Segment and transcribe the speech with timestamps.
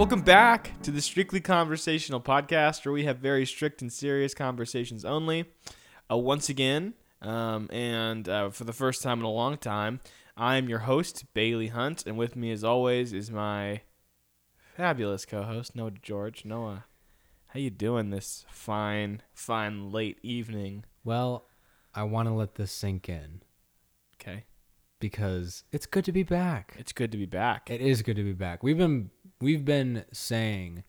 [0.00, 5.04] Welcome back to the Strictly Conversational podcast, where we have very strict and serious conversations
[5.04, 5.44] only.
[6.10, 10.00] Uh, once again, um, and uh, for the first time in a long time,
[10.38, 13.82] I am your host Bailey Hunt, and with me, as always, is my
[14.74, 16.46] fabulous co-host Noah George.
[16.46, 16.86] Noah,
[17.48, 20.86] how you doing this fine, fine late evening?
[21.04, 21.46] Well,
[21.94, 23.42] I want to let this sink in
[24.14, 24.44] Okay,
[24.98, 26.74] because it's good to be back.
[26.78, 27.70] it's good to be back.
[27.70, 28.62] It is good to be back.
[28.62, 30.84] We've been we've been saying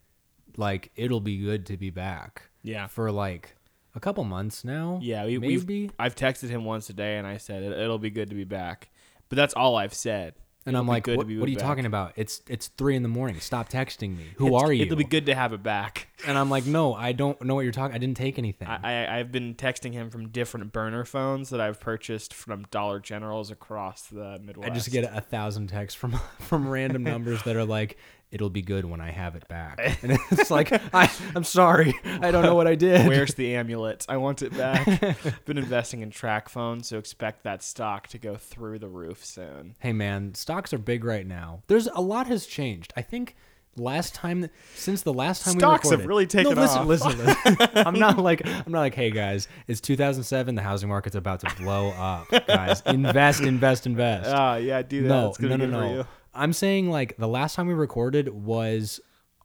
[0.57, 3.55] like it'll be good to be back yeah, for like
[3.95, 4.99] a couple months now.
[5.01, 5.25] yeah.
[5.25, 5.91] We, maybe.
[5.99, 8.43] I've texted him once a day, and I said it, it'll be good to be
[8.45, 8.89] back.
[9.29, 10.33] But that's all I've said.
[10.65, 12.13] and It'll I'm like, what, what are you back." talking about?
[12.17, 13.39] It's it's three in the morning.
[13.39, 14.25] Stop texting me.
[14.37, 14.83] Who It's- are you?
[14.83, 16.07] It'll be good to have it back.
[16.27, 17.95] And I'm like, no, I don't know what you're talking.
[17.95, 18.67] I didn't take anything.
[18.67, 22.99] I, I I've been texting him from different burner phones that I've purchased from Dollar
[22.99, 24.69] Generals across the Midwest.
[24.69, 27.97] I just get a thousand texts from from random numbers that are like,
[28.31, 32.31] "It'll be good when I have it back," and it's like, I, "I'm sorry, I
[32.31, 34.05] don't know what I did." Where's the amulet?
[34.09, 34.85] I want it back.
[35.45, 39.75] been investing in track phones, so expect that stock to go through the roof soon.
[39.79, 41.63] Hey man, stocks are big right now.
[41.67, 42.93] There's a lot has changed.
[42.95, 43.35] I think
[43.77, 46.79] last time since the last time we Stocks we have recorded, really taken no, listen,
[46.79, 46.87] off.
[46.87, 47.57] Listen, listen.
[47.75, 50.55] I'm not like I'm not like, hey guys, it's 2007.
[50.55, 52.81] The housing market's about to blow up, guys.
[52.85, 54.29] Invest, invest, invest.
[54.29, 55.07] Ah, yeah, do that.
[55.07, 56.05] no, It's gonna no, be no, no.
[56.33, 58.99] I'm saying like the last time we recorded was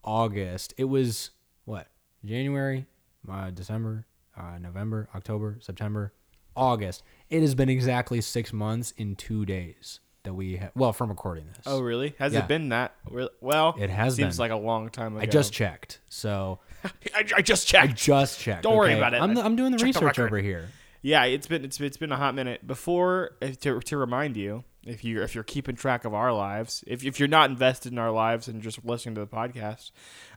[0.05, 0.75] August.
[0.77, 1.31] It was
[1.65, 1.89] what
[2.25, 2.87] January,
[3.31, 4.06] uh, December,
[4.39, 6.12] uh, November, October, September,
[6.56, 7.03] August.
[7.28, 11.47] It has been exactly six months in two days that we ha- well from recording
[11.48, 11.59] this.
[11.67, 12.15] Oh, really?
[12.19, 12.41] Has Yeah.
[12.41, 12.95] it been that?
[13.11, 14.43] re- Well, It has Seems been.
[14.45, 15.23] like a long time ago.
[15.23, 16.00] I just checked.
[16.09, 16.61] So
[17.15, 17.84] I, I just checked.
[17.84, 17.98] I checked.
[18.00, 18.62] just checked.
[18.62, 18.98] Don't worry okay?
[18.98, 19.21] about it.
[19.21, 20.27] I'm, I'm doing the the research record.
[20.27, 20.69] over here.
[21.03, 22.67] Yeah, it's been it's, it's been a hot minute.
[22.67, 26.83] Before uh, to to remind you, if you if you're keeping track of our lives,
[26.87, 29.91] if if you're not invested in our lives and just listening to the podcast,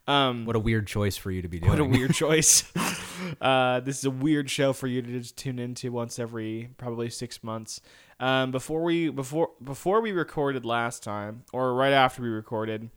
[0.07, 1.69] um, What a weird choice for you to be doing.
[1.69, 2.63] what a weird choice.
[3.41, 7.09] uh, this is a weird show for you to just tune into once every probably
[7.09, 7.79] six months.
[8.19, 12.89] Um, before we before before we recorded last time, or right after we recorded,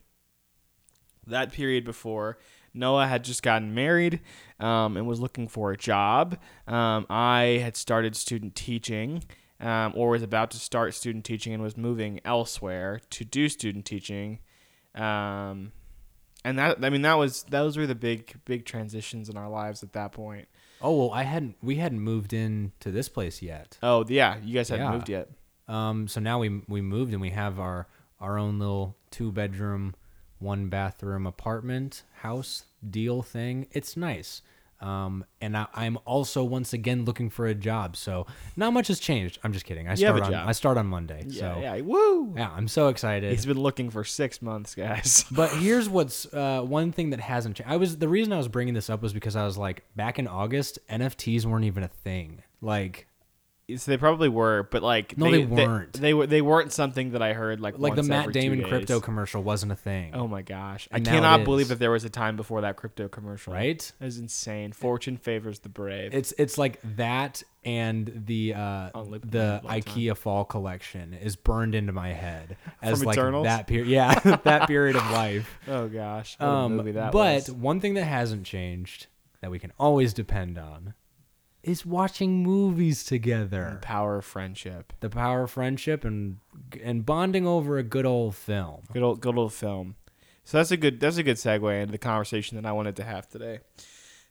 [1.27, 2.39] that period before
[2.75, 4.21] Noah had just gotten married
[4.59, 6.39] um, and was looking for a job.
[6.67, 9.23] Um, I had started student teaching.
[9.63, 13.85] Um, or was about to start student teaching and was moving elsewhere to do student
[13.87, 14.41] teaching.
[14.95, 15.73] Um,
[16.45, 19.83] and that I mean that was those were the big big transitions in our lives
[19.85, 20.49] at that point.
[20.81, 21.57] Oh well, I hadn't.
[21.63, 23.79] We hadn't moved in to this place yet.
[23.83, 24.93] Oh yeah, you guys hadn't Yeah.
[24.93, 25.29] moved yet.
[25.69, 27.87] Um, so now we we moved and we have our
[28.21, 29.95] our own little two bedroom,
[30.41, 33.69] one bathroom apartment house deal thing.
[33.71, 34.43] It's nice.
[34.83, 37.97] Um, and I, I'm also once again looking for a job.
[37.97, 38.27] So
[38.57, 39.39] not much has changed.
[39.45, 39.89] I'm just kidding.
[39.89, 40.49] I start on job.
[40.49, 41.25] I start on Monday.
[41.29, 42.35] Yeah, so yeah, woo!
[42.37, 43.31] yeah, I'm so excited.
[43.31, 45.25] He's been looking for six months, guys.
[45.43, 47.71] But here's what's uh, one thing that hasn't changed.
[47.71, 50.19] I was the reason I was bringing this up was because I was like back
[50.19, 52.43] in August, NFTs weren't even a thing.
[52.61, 53.07] Like
[53.77, 55.93] so they probably were, but like No, they weren't.
[55.95, 56.27] They, were.
[56.27, 59.77] They weren't something that I heard like like the Matt Damon crypto commercial wasn't a
[59.77, 60.15] thing.
[60.15, 62.77] Oh my gosh, I And it cannot believe that there was a time before that
[62.77, 63.53] crypto commercial.
[63.53, 63.93] right?
[63.99, 64.73] That is insane.
[64.73, 66.15] Fortune favors the brave.
[66.15, 68.91] It's it's like that and the uh,
[69.25, 69.61] the.
[69.65, 73.45] IKEA fall collection is burned into my head as From like Eternals?
[73.45, 73.89] that period.
[73.89, 75.59] Yeah, that period of life.
[75.69, 77.51] oh gosh, Um, but was.
[77.51, 79.07] one thing that hasn't changed
[79.41, 80.95] that we can always depend on
[81.63, 83.79] is watching movies together.
[83.81, 84.93] The power of friendship.
[85.01, 86.39] the power of friendship and
[86.83, 88.83] and bonding over a good old film.
[88.93, 89.97] Good old, good old film.
[90.45, 93.05] So that's a good that's a good segue into the conversation that I wanted to
[93.05, 93.61] have today.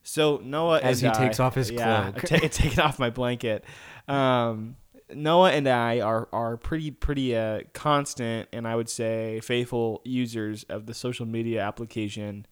[0.03, 2.24] So Noah, As he takes off his yeah, cloak.
[2.42, 3.63] ta- taking off my blanket.
[4.08, 4.75] Um,
[5.13, 10.63] Noah and I are are pretty pretty uh, constant and I would say faithful users
[10.63, 12.46] of the social media application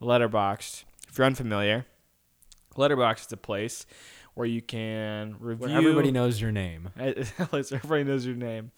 [0.00, 0.84] Letterboxd.
[1.08, 1.86] If you're unfamiliar,
[2.76, 3.86] Letterboxd is a place
[4.34, 5.68] where you can review.
[5.68, 6.88] Where everybody knows your name.
[6.98, 8.72] Everybody knows your name.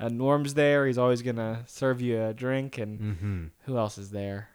[0.00, 0.86] Uh, Norm's there.
[0.86, 3.44] He's always gonna serve you a drink, and Mm-hmm.
[3.66, 4.48] who else is there?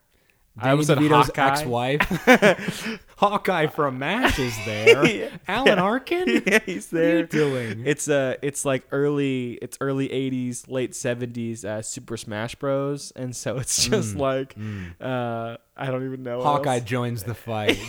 [0.57, 1.48] I Danny almost said DeVito's Hawkeye.
[1.48, 5.31] ex-wife, Hawkeye from MASH is there.
[5.48, 7.24] Alan Arkin, yeah, he's what are you there.
[7.25, 7.83] doing?
[7.86, 13.13] It's uh, it's like early, it's early '80s, late '70s uh, Super Smash Bros.
[13.15, 14.92] And so it's just Mm, like, mm.
[15.00, 16.42] uh, I don't even know.
[16.42, 17.80] Hawkeye joins the fight.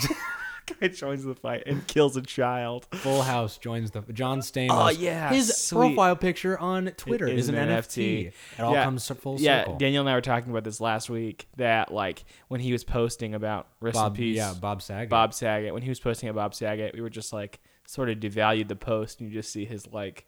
[0.74, 2.86] Hawkeye joins the fight and kills a child.
[2.92, 4.68] Full House joins the John Stamos.
[4.70, 5.94] Oh, yeah, his sweet.
[5.94, 8.26] profile picture on Twitter It is an NFT.
[8.26, 8.84] It all Yeah.
[8.84, 9.76] comes full yeah, circle.
[9.78, 11.48] Daniel and I were talking about this last week.
[11.56, 15.08] That like when he was posting about rest Bob, in peace, yeah, Bob Saget.
[15.10, 15.72] Bob Saget.
[15.72, 18.76] When he was posting about Bob Saget, we were just like sort of devalued the
[18.76, 20.26] post, and you just see his like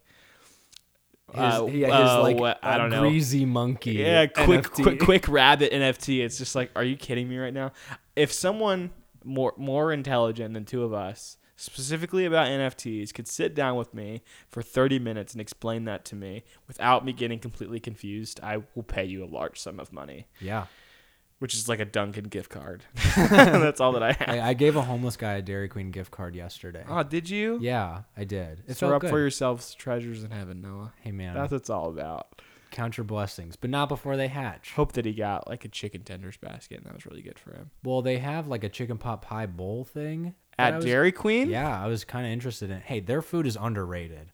[1.33, 3.01] His, Uh, he- his uh, like what- I uh, don't know.
[3.01, 3.93] greasy monkey.
[3.93, 4.83] Yeah, quick, NFT.
[4.83, 6.23] quick, quick rabbit NFT.
[6.23, 7.71] It's just like, are you kidding me right now?
[8.15, 8.91] If someone
[9.25, 14.21] more more intelligent than two of us, specifically about NFTs, could sit down with me
[14.49, 18.83] for thirty minutes and explain that to me without me getting completely confused, I will
[18.83, 20.65] pay you a large sum of money, Yeah,
[21.39, 22.83] which is like a Dunkin' gift card.
[23.15, 24.29] That's all that I have.
[24.29, 26.83] I, I gave a homeless guy a Dairy Queen gift card yesterday.
[26.87, 27.59] Oh, did you?
[27.61, 28.63] Yeah, I did.
[28.67, 29.09] It Store up good.
[29.09, 30.93] for yourselves treasures in heaven, Noah.
[31.01, 32.41] hey man, That's what it's all about.
[32.75, 34.73] Count your blessings, but not before they hatch.
[34.73, 37.53] Hope that he got like a chicken tenders basket, and that was really good for
[37.53, 37.71] him.
[37.85, 41.81] Well, they have like a chicken pot pie bowl thing At was- Dairy Queen, Yeah,
[41.81, 42.81] I was kind of interested in.
[42.81, 44.27] Hey, their food is underrated.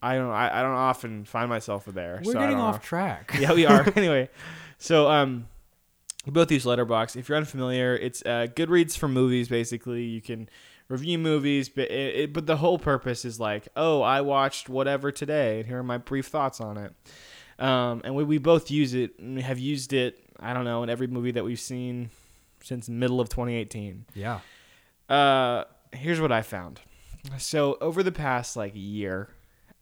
[0.00, 0.30] I don't.
[0.30, 2.22] I, I don't often find myself there.
[2.24, 2.80] We're so getting off know.
[2.82, 3.36] track.
[3.40, 3.92] yeah, we are.
[3.96, 4.30] anyway,
[4.78, 5.48] so um,
[6.24, 7.16] we both use Letterboxd.
[7.16, 9.48] If you're unfamiliar, it's uh, Goodreads for movies.
[9.48, 10.48] Basically, you can
[10.90, 15.10] review movies, but it, it, but the whole purpose is like, oh, I watched whatever
[15.10, 16.92] today, and here are my brief thoughts on it.
[17.58, 20.18] Um, and we, we both use it and have used it.
[20.38, 22.10] I don't know in every movie that we've seen
[22.62, 24.06] since middle of 2018.
[24.14, 24.40] Yeah.
[25.08, 26.80] Uh, here's what I found.
[27.38, 29.28] So over the past like year,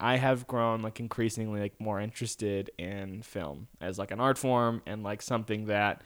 [0.01, 4.83] I have grown like increasingly like more interested in film as like an art form
[4.87, 6.03] and like something that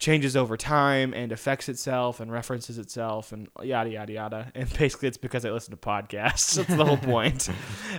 [0.00, 4.52] changes over time and affects itself and references itself and yada yada yada.
[4.54, 6.54] And basically, it's because I listen to podcasts.
[6.56, 7.48] That's the whole point.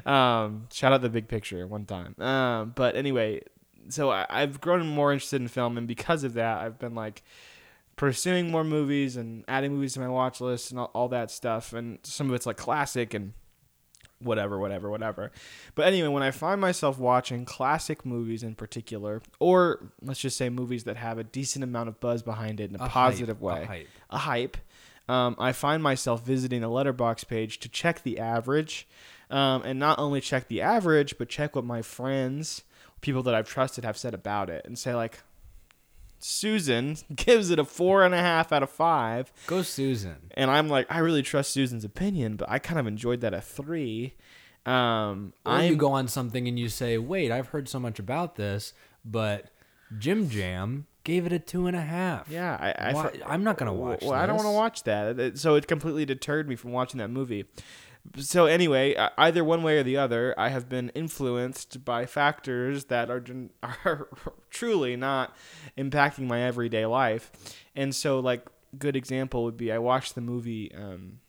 [0.05, 2.19] um, shout out the big picture one time.
[2.19, 3.41] Um, but anyway,
[3.87, 7.23] so I, I've grown more interested in film, and because of that, I've been like
[7.95, 11.71] pursuing more movies and adding movies to my watch list and all, all that stuff.
[11.71, 13.33] And some of it's like classic and
[14.23, 15.31] whatever, whatever, whatever.
[15.75, 20.49] But anyway, when I find myself watching classic movies in particular, or let's just say
[20.49, 23.43] movies that have a decent amount of buzz behind it in a, A positive hype,
[23.43, 23.87] way, A hype.
[24.11, 24.57] a hype.
[25.09, 28.87] Um, I find myself visiting a letterboxd page to check the average,
[29.29, 32.63] um, and not only check the average, but check what my friends,
[33.01, 35.19] people that I've trusted, have said about it, and say like,
[36.23, 40.17] Susan gives it a four and a half out of five, Go Susan.
[40.35, 43.43] and I'm like, I really trust Susan's opinion, but I kind of enjoyed that at
[43.43, 44.15] three.
[44.65, 47.97] Um, Or I you go on something and you say, "Wait, I've heard so much
[47.97, 48.73] about this,
[49.03, 49.49] but
[49.97, 53.73] Jim Jam gave it a two and a half." yeah, I, I I'm not gonna
[53.73, 54.03] watch.
[54.03, 55.39] Well, I don't want to watch that.
[55.39, 57.45] So it completely deterred me from watching that movie.
[58.17, 63.09] So anyway, either one way or the other, I have been influenced by factors that
[63.09, 63.23] are
[63.85, 64.09] are
[64.49, 65.35] truly not
[65.77, 67.31] impacting my everyday life.
[67.75, 68.45] And so, like,
[68.77, 71.19] good example would be I watched the movie um,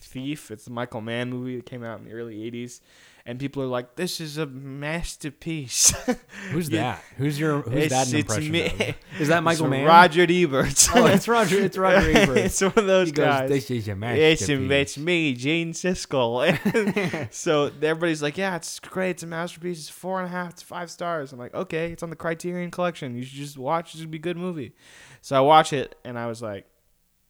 [0.00, 0.50] Thief.
[0.50, 2.80] It's a Michael Mann movie that came out in the early '80s,
[3.26, 5.90] and people are like, "This is a masterpiece."
[6.50, 6.82] Who's Yeah.
[6.82, 7.04] that?
[7.16, 7.62] Who's your?
[7.62, 8.66] Who's that an It's- it's impression me.
[8.90, 8.96] of?
[9.20, 9.84] Is that Michael It's Mann?
[9.86, 10.88] Roger Ebert.
[10.94, 11.58] Oh, it's Roger.
[11.60, 12.36] It's Roger Ebert.
[12.38, 13.48] it's one of those he goes, guys.
[13.50, 17.32] "This is a It's, masterpiece." it's me, Gene Siskel.
[17.32, 19.10] so everybody's like, yeah, it's great.
[19.10, 19.80] It's a masterpiece.
[19.80, 20.54] It's four and a half.
[20.56, 21.32] to five stars.
[21.32, 23.14] I'm like, okay, it's on the Criterion Collection.
[23.16, 23.90] You should just watch.
[23.94, 24.72] It's gonna be a good movie.
[25.20, 26.66] So I watch it, and I was like,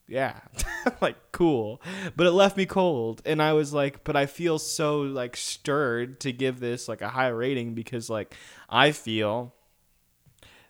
[0.09, 0.41] yeah,
[1.01, 1.81] like cool.
[2.17, 6.21] But it left me cold, and I was like, but I feel so like stirred
[6.21, 8.35] to give this like a high rating because like
[8.69, 9.55] I feel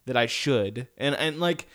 [0.06, 1.66] that I should, and and like.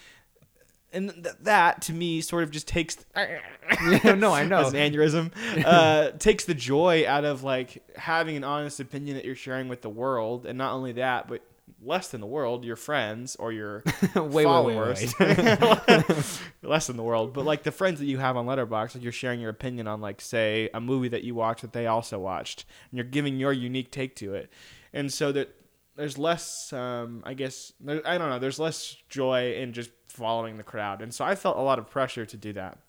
[0.94, 4.68] And th- that to me sort of just takes no, I know.
[4.68, 5.32] An aneurysm.
[5.64, 9.82] Uh, takes the joy out of like having an honest opinion that you're sharing with
[9.82, 11.42] the world, and not only that, but
[11.82, 13.84] less than the world, your friends or your
[14.16, 15.14] wait, followers.
[15.20, 15.38] wait.
[16.64, 19.12] less than the world, but like the friends that you have on Letterboxd, like you're
[19.12, 22.66] sharing your opinion on like say a movie that you watched that they also watched,
[22.92, 24.52] and you're giving your unique take to it,
[24.94, 25.54] and so that
[25.96, 30.58] there's less, um, I guess, there, I don't know, there's less joy in just following
[30.58, 32.80] the crowd, and so I felt a lot of pressure to do that.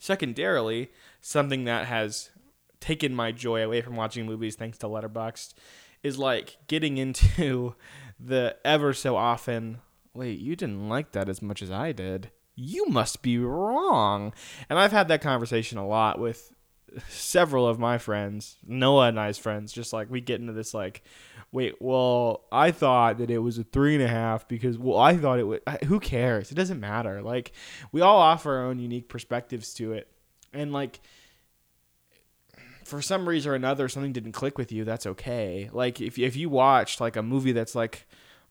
[0.00, 2.30] Secondarily, something that has
[2.80, 5.54] taken my joy away from watching movies thanks to Letterboxd
[6.02, 7.74] is like getting into
[8.20, 9.78] the ever so often
[10.14, 12.30] wait you didn't like that as much as i did.
[12.60, 14.32] You must be wrong.
[14.68, 16.52] And i've had that conversation a lot with
[17.08, 21.02] several of my friends noah and i's friends just like we get into this like
[21.52, 25.14] wait well i thought that it was a three and a half because well i
[25.14, 26.50] thought it would who cares?
[26.50, 27.22] It doesn't matter.
[27.22, 27.52] Like
[27.92, 30.08] we all offer our own unique perspectives to it.
[30.52, 31.00] And like
[32.88, 36.36] for some reason or another something didn't click with you that's okay like if, if
[36.36, 38.06] you watched like a movie that's like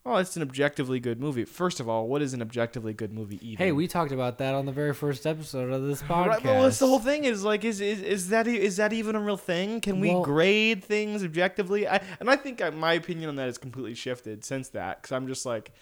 [0.06, 3.38] oh it's an objectively good movie first of all what is an objectively good movie
[3.46, 6.26] even Hey, we talked about that on the very first episode of this podcast.
[6.28, 7.24] Right, well, that's the whole thing.
[7.24, 9.80] Is like, is is, is that e- that even a real thing?
[9.80, 11.86] Can we Well- grade things objectively?
[11.88, 15.02] I, and I think my opinion on that has completely shifted since that.
[15.02, 15.72] Because I'm just like,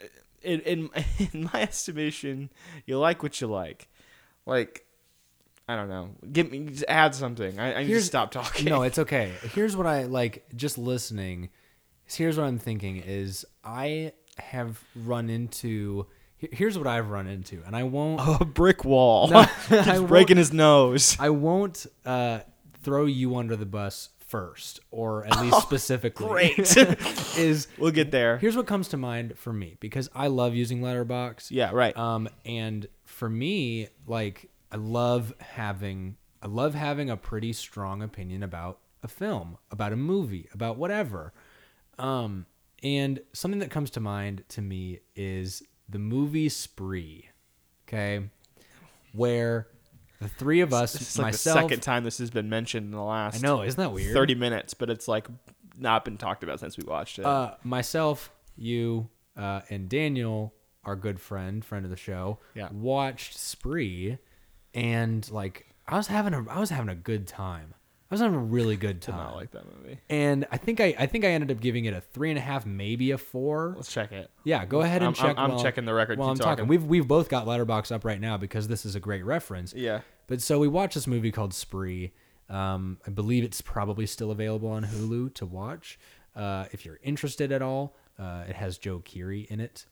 [0.00, 0.06] uh,
[0.42, 0.90] in, in
[1.32, 2.50] in my estimation,
[2.86, 3.88] you like what you like.
[4.46, 4.86] Like,
[5.68, 6.10] I don't know.
[6.32, 7.58] Give me just add something.
[7.58, 8.66] I, I need to Here's- stop talking.
[8.66, 9.32] No, it's okay.
[9.54, 11.50] Here's what I like just listening.
[12.04, 17.62] Here's what I'm thinking is I have run into here- here's what I've run into
[17.66, 19.28] and I won't a brick wall.
[19.28, 21.16] No, He's I won't- breaking his nose.
[21.20, 22.40] I won't uh,
[22.82, 26.26] throw you under the bus first or at least specifically.
[26.26, 26.58] great.
[27.38, 28.38] is We'll get there.
[28.38, 31.48] here's what comes to mind for me because I love using Letterboxd.
[31.50, 31.96] Yeah, right.
[31.96, 38.42] Um, and for me, like I love having I love having a pretty strong opinion
[38.42, 41.32] about a film, about a movie, about whatever.
[41.98, 42.46] Um,
[42.82, 47.28] and something that comes to mind to me is the movie Spree.
[47.86, 48.22] Okay,
[49.12, 49.68] where
[50.20, 52.86] the three of us, This is like myself, the second time this has been mentioned
[52.86, 54.14] in the last I know, isn't that weird?
[54.14, 55.26] 30 minutes, but it's like
[55.76, 57.26] not been talked about since we watched it.
[57.26, 62.68] Uh, myself, you, uh, and Daniel, our good friend, friend of the show, Yeah.
[62.72, 64.18] watched Spree,
[64.74, 67.74] and like I was having a I was having a good time.
[68.10, 69.98] I was having a really good Did not time, like that movie.
[70.10, 72.42] and I think I I think I ended up giving it a three and a
[72.42, 73.72] half, maybe a four.
[73.74, 74.30] Let's check it.
[74.44, 75.24] Yeah, go ahead and I'm- check.
[75.28, 76.18] I'm- I'm while- checking the record.
[76.18, 76.68] While I'm talking, talking.
[76.68, 79.72] we've we've both got Letterboxd up right now because this is a great reference.
[79.74, 80.00] Yeah.
[80.26, 82.12] But so we watched this movie called Spree.
[82.50, 85.98] Um, I believe it's probably still available on Hulu to watch.
[86.36, 89.86] Uh, if you're interested at all, uh, it has Joe Keery in it.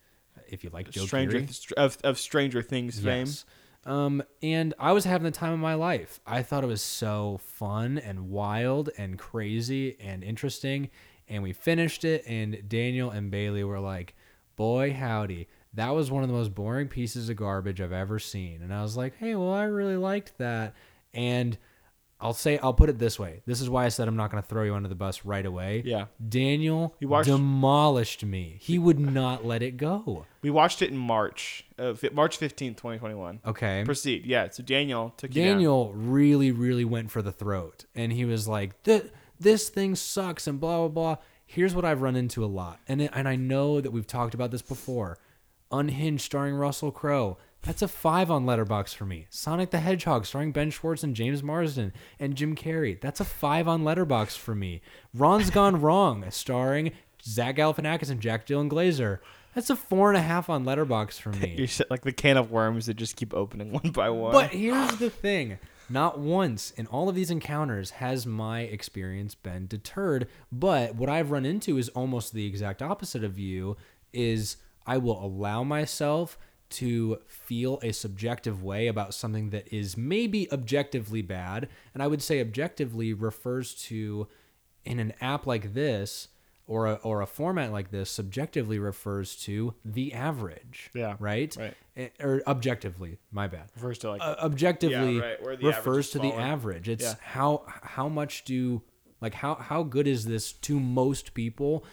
[0.48, 3.26] If you like Joe Stranger Keery, of, of Stranger Things fame.
[3.26, 3.44] yes.
[3.86, 6.20] Um, and I was having the time of my life.
[6.26, 10.90] I thought it was so fun and wild and crazy and interesting.
[11.28, 14.14] And we finished it, and Daniel and Bailey were like,
[14.56, 18.62] "Boy, howdy." That was one of the most boring pieces of garbage I've ever seen.
[18.62, 20.74] And I was like, hey, well, I really liked that.
[21.14, 21.56] And
[22.20, 23.42] I'll say, I'll put it this way.
[23.46, 25.44] This is why I said I'm not going to throw you under the bus right
[25.46, 25.82] away.
[25.86, 26.06] Yeah.
[26.28, 28.58] Daniel You watched- demolished me.
[28.60, 30.26] He would not let it go.
[30.42, 33.40] We watched it in March, uh, March 15th, 2021.
[33.46, 33.82] Okay.
[33.84, 34.26] Proceed.
[34.26, 34.48] Yeah.
[34.50, 35.30] So Daniel took.
[35.30, 37.84] Daniel really, really went for the throat.
[37.94, 41.16] And he was like, "Th- this thing sucks and blah, blah, blah.
[41.46, 42.78] Here's what I've run into a lot.
[42.86, 45.18] And, it, and I know that we've talked about this before.
[45.72, 47.38] Unhinged starring Russell Crowe.
[47.62, 49.26] That's a five on Letterboxd for me.
[49.28, 52.98] Sonic the Hedgehog starring Ben Schwartz and James Marsden and Jim Carrey.
[53.00, 54.80] That's a five on Letterboxd for me.
[55.14, 59.20] Ron's Gone Wrong starring Zach Galifianakis and Jack Dylan Grazer.
[59.54, 61.54] That's a four and a half on Letterboxd for me.
[61.58, 64.32] You said like the can of worms that just keep opening one by one.
[64.32, 65.58] But here's the thing.
[65.90, 71.32] Not once in all of these encounters has my experience been deterred, but what I've
[71.32, 73.76] run into is almost the exact opposite of you
[74.12, 76.38] is I will allow myself
[76.70, 82.22] to feel a subjective way about something that is maybe objectively bad, and I would
[82.22, 84.28] say objectively refers to
[84.84, 86.28] in an app like this
[86.66, 90.90] or a, or a format like this subjectively refers to the average.
[90.94, 91.54] Yeah, Right?
[91.58, 91.74] right.
[91.96, 93.70] Eh, Or objectively, my bad.
[93.74, 96.88] Refers to like Uh, objectively Yeah, right, where the average refers to the average.
[96.88, 97.14] It's Yeah.
[97.20, 98.82] how how much do
[99.20, 101.84] like how how good is this to most people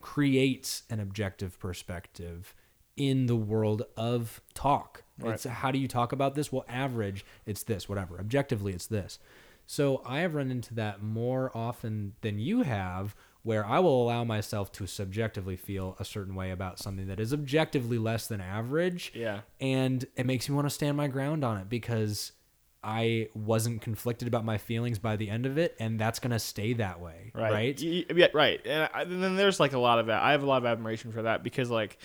[0.00, 2.54] creates an objective perspective
[2.96, 5.04] in the world of talk.
[5.18, 5.34] Right.
[5.34, 6.52] It's how do you talk about this?
[6.52, 8.18] Well, average, it's this, whatever.
[8.18, 9.18] Objectively, it's this.
[9.66, 14.24] So I have run into that more often than you have, where I will allow
[14.24, 19.12] myself to subjectively feel a certain way about something that is objectively less than average
[19.14, 19.40] yeah.
[19.60, 22.32] and it makes me want to stand my ground on it because
[22.84, 26.72] I wasn't conflicted about my feelings by the end of it, and that's gonna stay
[26.74, 27.52] that way, right?
[27.52, 27.80] Right.
[27.80, 28.60] Yeah, right.
[28.66, 30.20] And, I, and then there's like a lot of that.
[30.20, 31.98] I have a lot of admiration for that because like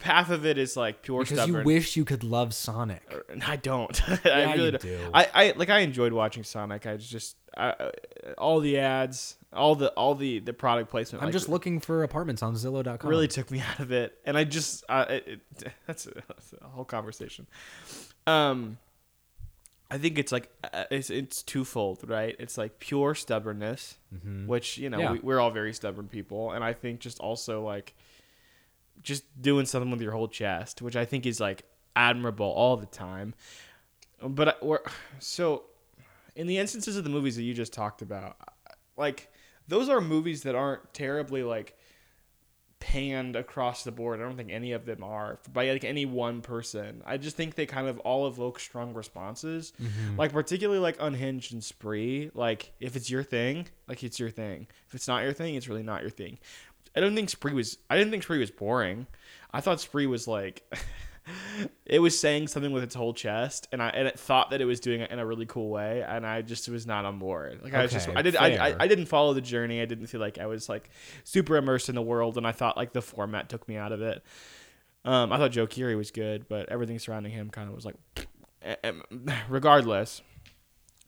[0.00, 1.60] half of it is like pure Because stubborn.
[1.60, 3.02] you wish you could love Sonic.
[3.28, 4.00] And I don't.
[4.08, 4.82] I Yeah, really you don't.
[4.82, 4.98] do.
[5.14, 6.86] I, I like I enjoyed watching Sonic.
[6.86, 7.90] I just I, uh,
[8.36, 11.22] all the ads, all the all the the product placement.
[11.22, 13.08] I'm like, just looking for apartments on Zillow.com.
[13.08, 15.40] really took me out of it, and I just uh, it, it,
[15.86, 17.46] that's, a, that's a whole conversation.
[18.26, 18.78] Um,
[19.90, 22.34] I think it's like uh, it's it's twofold, right?
[22.40, 23.98] It's like pure stubbornness,
[24.46, 25.12] which you know Yeah.
[25.12, 27.94] we, we're all very stubborn people, and I think just also like
[29.04, 31.62] just doing something with your whole chest, which I think is like
[31.94, 33.34] admirable all the time.
[34.20, 34.80] But I- we're
[35.20, 35.64] so
[36.34, 39.30] in the instances of the movies that you just talked about, uh, like
[39.68, 41.76] those are movies that aren't terribly like
[42.80, 44.20] panned across the board.
[44.20, 47.02] I don't think any of them are by like any one person.
[47.06, 49.72] I just think they kind of all evoke strong responses.
[49.82, 50.16] Mm-hmm.
[50.18, 52.30] Like particularly like Unhinged and Spree.
[52.34, 54.66] Like if it's your thing, like it's your thing.
[54.88, 56.38] If it's not your thing, it's really not your thing.
[56.96, 57.78] I don't think Spree was.
[57.90, 59.06] I didn't think Spree was boring.
[59.52, 60.62] I thought Spree was like.
[61.86, 64.66] it was saying something with its whole chest, and I and it thought that it
[64.66, 67.60] was doing it in a really cool way, and I just was not on board.
[67.62, 68.76] Like I was just, I did, I, I, fair.
[68.80, 69.80] I didn't follow the journey.
[69.80, 70.90] I didn't feel like I was like
[71.24, 74.02] super immersed in the world, and I thought like the format took me out of
[74.02, 74.22] it.
[75.04, 77.96] Um, I thought Joe Keery was good, but everything surrounding him kind of was like,
[78.84, 79.02] um,
[79.48, 80.22] regardless,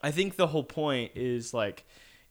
[0.03, 1.85] I think the whole point is like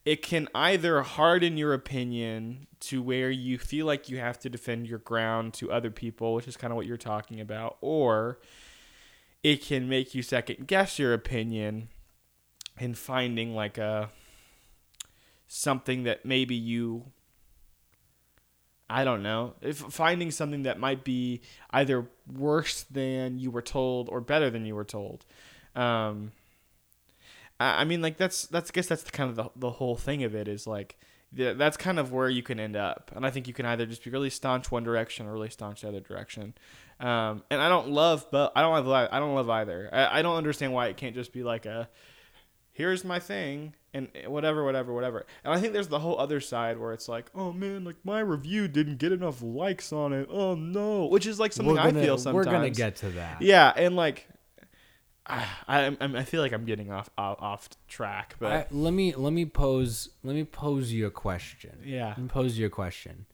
[0.06, 4.88] it can either harden your opinion to where you feel like you have to defend
[4.88, 8.40] your ground to other people, which is kind of what you're talking about, or
[9.44, 11.90] it can make you second guess your opinion
[12.80, 14.10] in finding like a
[15.48, 17.06] something that maybe you
[18.88, 19.56] I don't know.
[19.62, 24.66] If finding something that might be either worse than you were told or better than
[24.68, 25.26] you were told.
[25.76, 26.32] Um,
[27.60, 29.96] I, I mean, like that's that's I guess that's the kind of the, the whole
[29.96, 30.98] thing of it is like
[31.32, 33.12] that's kind of where you can end up.
[33.14, 35.82] And I think you can either just be really staunch one direction or really staunch
[35.82, 36.54] the other direction.
[37.00, 39.90] Um, and I don't love, but I don't love I don't love either.
[39.92, 41.90] I, I don't understand why it can't just be like a
[42.76, 46.78] here's my thing and whatever whatever whatever and i think there's the whole other side
[46.78, 50.54] where it's like oh man like my review didn't get enough likes on it oh
[50.56, 53.42] no which is like something gonna, i feel sometimes We're gonna get to that.
[53.42, 54.28] yeah and like
[55.28, 59.14] I, I, I feel like I'm getting off off, off track, but I, let me
[59.16, 61.80] let me pose let me pose you a question.
[61.84, 63.26] yeah, Let me pose you a question.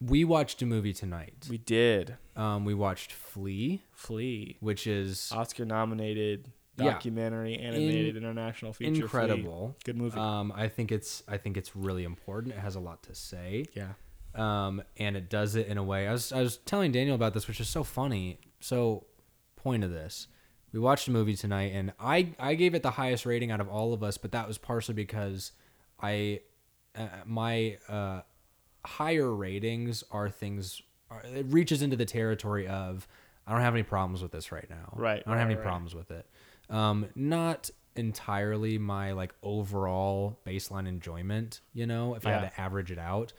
[0.00, 1.46] We watched a movie tonight.
[1.50, 6.92] we did Um, we watched Flee, Flee, which is Oscar nominated Yeah.
[6.92, 8.92] documentary animated international feature.
[8.94, 9.02] Flee.
[9.02, 9.76] incredible.
[9.84, 10.18] good movie.
[10.18, 12.54] Um, I think it's I think it's really important.
[12.54, 13.66] It has a lot to say.
[13.74, 13.92] yeah,
[14.34, 16.08] um, and it does it in a way.
[16.08, 18.40] I was I was telling Daniel about this, which is so funny.
[18.60, 19.04] So,
[19.56, 20.26] point of this,
[20.72, 23.68] we watched a movie tonight, and I I gave it the highest rating out of
[23.68, 25.52] all of us, but that was partially because
[26.00, 26.40] I
[26.96, 28.20] uh, my uh,
[28.84, 30.82] higher ratings are things.
[31.10, 33.08] Are, it reaches into the territory of
[33.46, 34.92] I don't have any problems with this right now.
[34.94, 35.64] Right, I don't have any right.
[35.64, 36.26] problems with it.
[36.68, 41.60] Um, not entirely my like overall baseline enjoyment.
[41.72, 43.32] You know, if I had to average it out,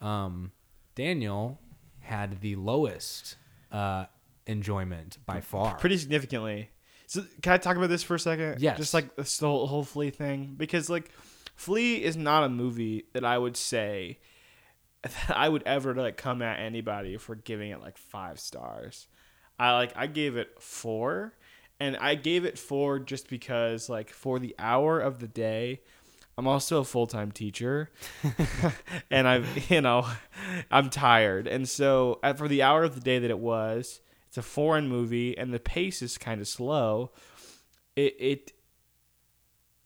[0.00, 0.52] um,
[0.94, 1.60] Daniel
[2.00, 3.36] had the lowest
[3.70, 4.06] uh,
[4.46, 5.76] enjoyment by far.
[5.76, 6.70] pretty significantly.
[7.08, 8.60] So can I talk about this for a second?
[8.60, 8.76] Yes.
[8.76, 11.10] Just like the whole, whole Flee thing, because like
[11.56, 14.18] Flee is not a movie that I would say
[15.02, 19.06] that I would ever like come at anybody for giving it like five stars.
[19.58, 21.32] I like I gave it four,
[21.80, 25.80] and I gave it four just because like for the hour of the day.
[26.36, 27.90] I'm also a full time teacher,
[29.10, 30.06] and I've you know,
[30.70, 34.42] I'm tired, and so for the hour of the day that it was, it's a
[34.42, 37.12] foreign movie, and the pace is kind of slow.
[37.96, 38.52] It it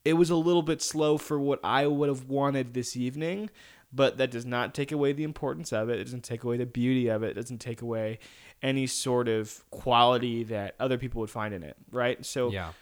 [0.04, 3.50] it was a little bit slow for what I would have wanted this evening,
[3.92, 6.00] but that does not take away the importance of it.
[6.00, 7.30] It doesn't take away the beauty of it.
[7.30, 8.18] It doesn't take away
[8.62, 12.24] any sort of quality that other people would find in it, right?
[12.26, 12.72] So yeah,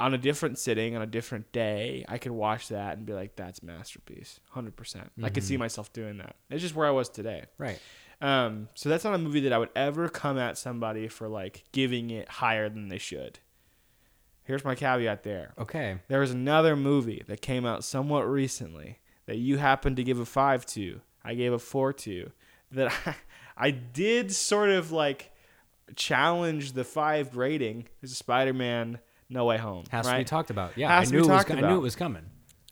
[0.00, 3.34] on a different sitting on a different day i could watch that and be like
[3.36, 4.70] that's masterpiece 100%
[5.22, 5.48] i could mm-hmm.
[5.48, 7.80] see myself doing that it's just where i was today right.
[8.22, 11.64] Um, so that's not a movie that i would ever come at somebody for like
[11.72, 13.38] giving it higher than they should
[14.44, 15.98] here's my caveat there Okay.
[16.08, 20.24] there was another movie that came out somewhat recently that you happened to give a
[20.26, 22.30] five to i gave a four to
[22.70, 23.14] that i,
[23.66, 25.30] I did sort of like
[25.94, 30.12] challenge the five rating is spider-man no way home Has right?
[30.14, 30.76] to be talked about.
[30.76, 31.44] Yeah, Has I knew it was.
[31.44, 32.24] talked I knew it was coming.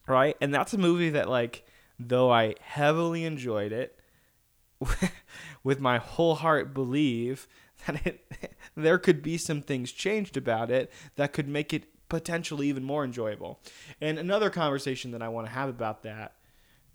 [0.07, 0.37] right?
[0.43, 1.67] And that's a movie that like
[1.99, 3.99] though I heavily enjoyed it
[5.64, 7.47] with my whole heart believe
[7.87, 8.33] that it
[8.77, 13.05] there could be some things changed about it that could make it potentially even more
[13.05, 13.61] enjoyable.
[14.01, 16.35] And another conversation that I want to have about that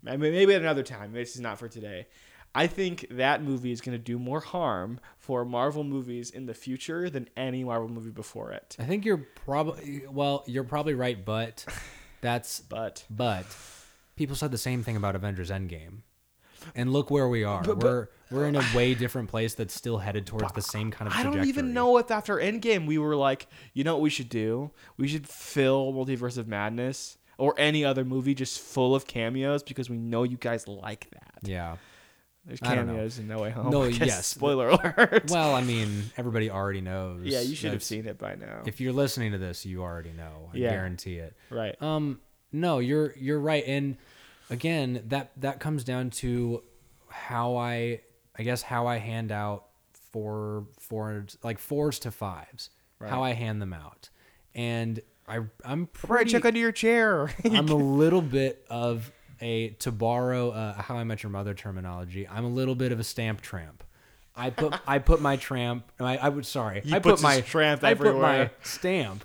[0.02, 1.12] maybe at another time.
[1.12, 2.06] This is not for today.
[2.54, 6.54] I think that movie is going to do more harm for Marvel movies in the
[6.54, 8.76] future than any Marvel movie before it.
[8.78, 10.42] I think you're probably well.
[10.46, 11.66] You're probably right, but
[12.22, 13.44] that's But but
[14.16, 15.98] people said the same thing about Avengers Endgame.
[16.74, 17.62] And look where we are.
[17.62, 20.90] But- but- we're we're in a way different place that's still headed towards the same
[20.90, 24.02] kind of I don't even know if after Endgame we were like, you know what
[24.02, 24.72] we should do?
[24.96, 29.88] We should fill Multiverse of Madness or any other movie just full of cameos because
[29.88, 31.34] we know you guys like that.
[31.42, 31.76] Yeah.
[32.44, 32.94] There's I don't know.
[32.94, 33.70] cameos in No Way Home.
[33.70, 34.26] No, yes.
[34.26, 35.30] Spoiler alert.
[35.30, 37.22] Well, I mean, everybody already knows.
[37.24, 38.62] yeah, you should have seen it by now.
[38.66, 40.50] If you're listening to this, you already know.
[40.52, 40.70] I Yeah.
[40.70, 41.36] guarantee it.
[41.50, 41.80] right.
[41.80, 42.20] Um,
[42.52, 43.96] no, you're you're right, and
[44.50, 46.62] again, that that comes down to
[47.08, 48.00] how I,
[48.38, 49.66] I guess, how I hand out
[50.12, 54.08] four four like fours to fives, how I hand them out,
[54.54, 57.30] and I I'm Right, pretty check under your chair.
[57.44, 62.26] I'm a little bit of a to borrow uh, how I met your mother terminology.
[62.28, 63.84] I'm a little bit of a stamp tramp.
[64.34, 65.90] I put I put my tramp.
[66.00, 66.82] I, I would sorry.
[66.84, 69.24] He I put my tramp I put my stamp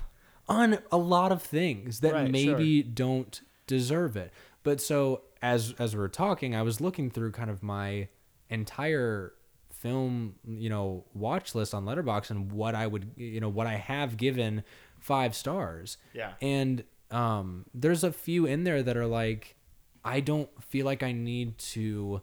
[0.49, 4.33] on a lot of things that Right, maybe don't deserve it.
[4.63, 8.09] But so as as we are talking, I was looking through kind of my
[8.49, 9.33] entire
[9.71, 13.75] film, you know, watch list on Letterboxd and what I would, you know, what I
[13.75, 14.63] have given
[14.99, 15.97] five stars.
[16.13, 16.33] Yeah.
[16.41, 19.55] And um, there's a few in there that are like,
[20.03, 22.21] I don't feel like I need to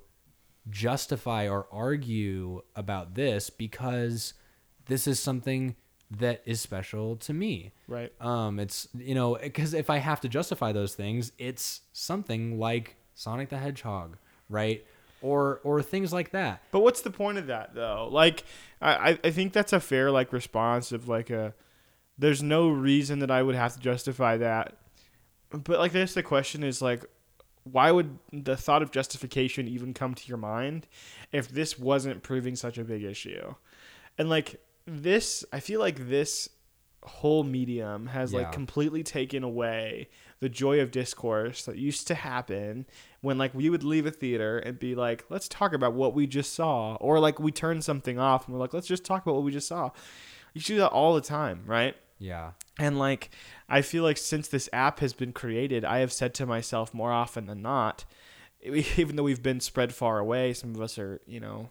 [0.71, 4.35] justify or argue about this because
[4.87, 5.75] this is something
[6.11, 7.73] that is special to me.
[7.87, 8.13] Right.
[8.21, 12.97] Um, it's you know because if I have to justify those things, it's something like
[13.15, 14.17] Sonic the Hedgehog,
[14.49, 14.85] right?
[15.21, 16.63] Or or things like that.
[16.71, 18.09] But what's the point of that though?
[18.11, 18.45] Like,
[18.81, 21.55] I I- I think that's a fair like response of like a.
[22.21, 24.77] There's no reason that I would have to justify that.
[25.51, 27.05] But like, this the question is like,
[27.65, 30.87] why would the thought of justification even come to your mind
[31.33, 33.55] if this wasn't proving such a big issue?
[34.19, 36.49] And like this, I feel like this
[37.05, 38.41] whole medium has Yeah.
[38.41, 40.09] like completely taken away
[40.41, 42.87] the joy of discourse that used to happen
[43.21, 46.27] when like we would leave a theater and be like let's talk about what we
[46.27, 49.37] just saw or like we turn something off and we're like let's just talk about
[49.37, 49.91] what we just saw
[50.55, 52.51] you do that all the time right Yeah.
[52.81, 53.31] and like
[53.69, 57.13] I feel like since this app has been created, I have said to myself more
[57.13, 58.05] often than not,
[58.63, 61.69] even though we've been spread far away, some of us are, you know,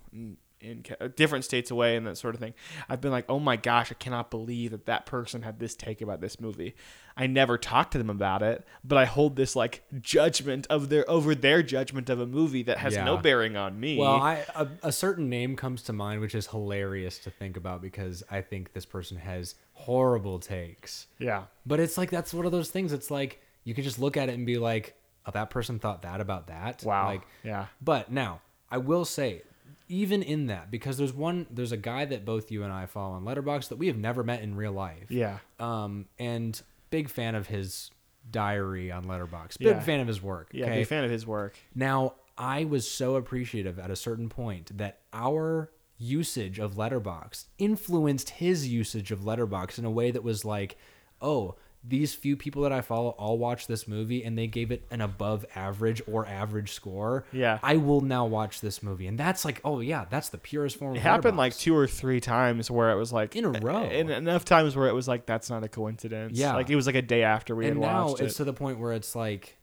[0.62, 2.54] in, in uh, different states away and that sort of thing.
[2.89, 6.02] I've been like, "Oh my gosh, I cannot believe that that person had this take
[6.02, 6.76] about this movie."
[7.15, 11.10] I never talked to them about it, but I hold this like judgment of their
[11.10, 13.98] over their judgment of a movie that has no bearing on me.
[13.98, 17.82] Well, I a, a certain name comes to mind, which is hilarious to think about
[17.82, 21.08] because I think this person has horrible takes.
[21.20, 21.43] yeah.
[21.65, 22.93] But it's like that's one of those things.
[22.93, 26.04] It's like you can just look at it and be like, "Oh, that person thought
[26.04, 27.08] that about that." Wow.
[27.08, 27.65] Like, yeah.
[27.82, 29.41] but now I will say,
[29.89, 33.15] even in that, because there's one, there's a guy that both you and I follow
[33.15, 35.10] on Letterboxd that we have never met in real life.
[35.10, 35.38] Yeah.
[35.60, 37.91] Um, and big fan of his
[38.30, 39.58] diary on Letterboxd.
[39.60, 39.80] Big Yeah.
[39.80, 40.50] fan of his work.
[40.52, 40.76] Yeah, okay?
[40.80, 41.58] big fan of his work.
[41.73, 48.30] Now, I was so appreciative at a certain point that our usage of Letterboxd influenced
[48.32, 50.78] his usage of Letterboxd in a way that was like,
[51.21, 51.56] oh,
[51.88, 55.00] these few people that I follow all watch this movie and they gave it an
[55.00, 57.26] above average or average score.
[57.32, 57.60] Yeah.
[57.63, 59.08] I will now watch this movie.
[59.08, 61.88] And that's like, oh yeah, that's the purest form of It happened like two or
[61.88, 63.84] three times where it was like In a row.
[63.84, 66.38] and enough times where it was like that's not a coincidence.
[66.38, 66.56] Yeah.
[66.56, 68.38] like it was like a day after we and had now watched it's it.
[68.38, 69.58] to the point where it's like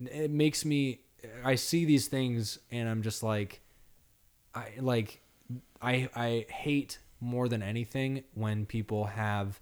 [0.00, 1.00] it makes me
[1.44, 3.60] i see these things and i'm just like
[4.54, 5.20] i like
[5.80, 9.60] i i hate more than anything when people have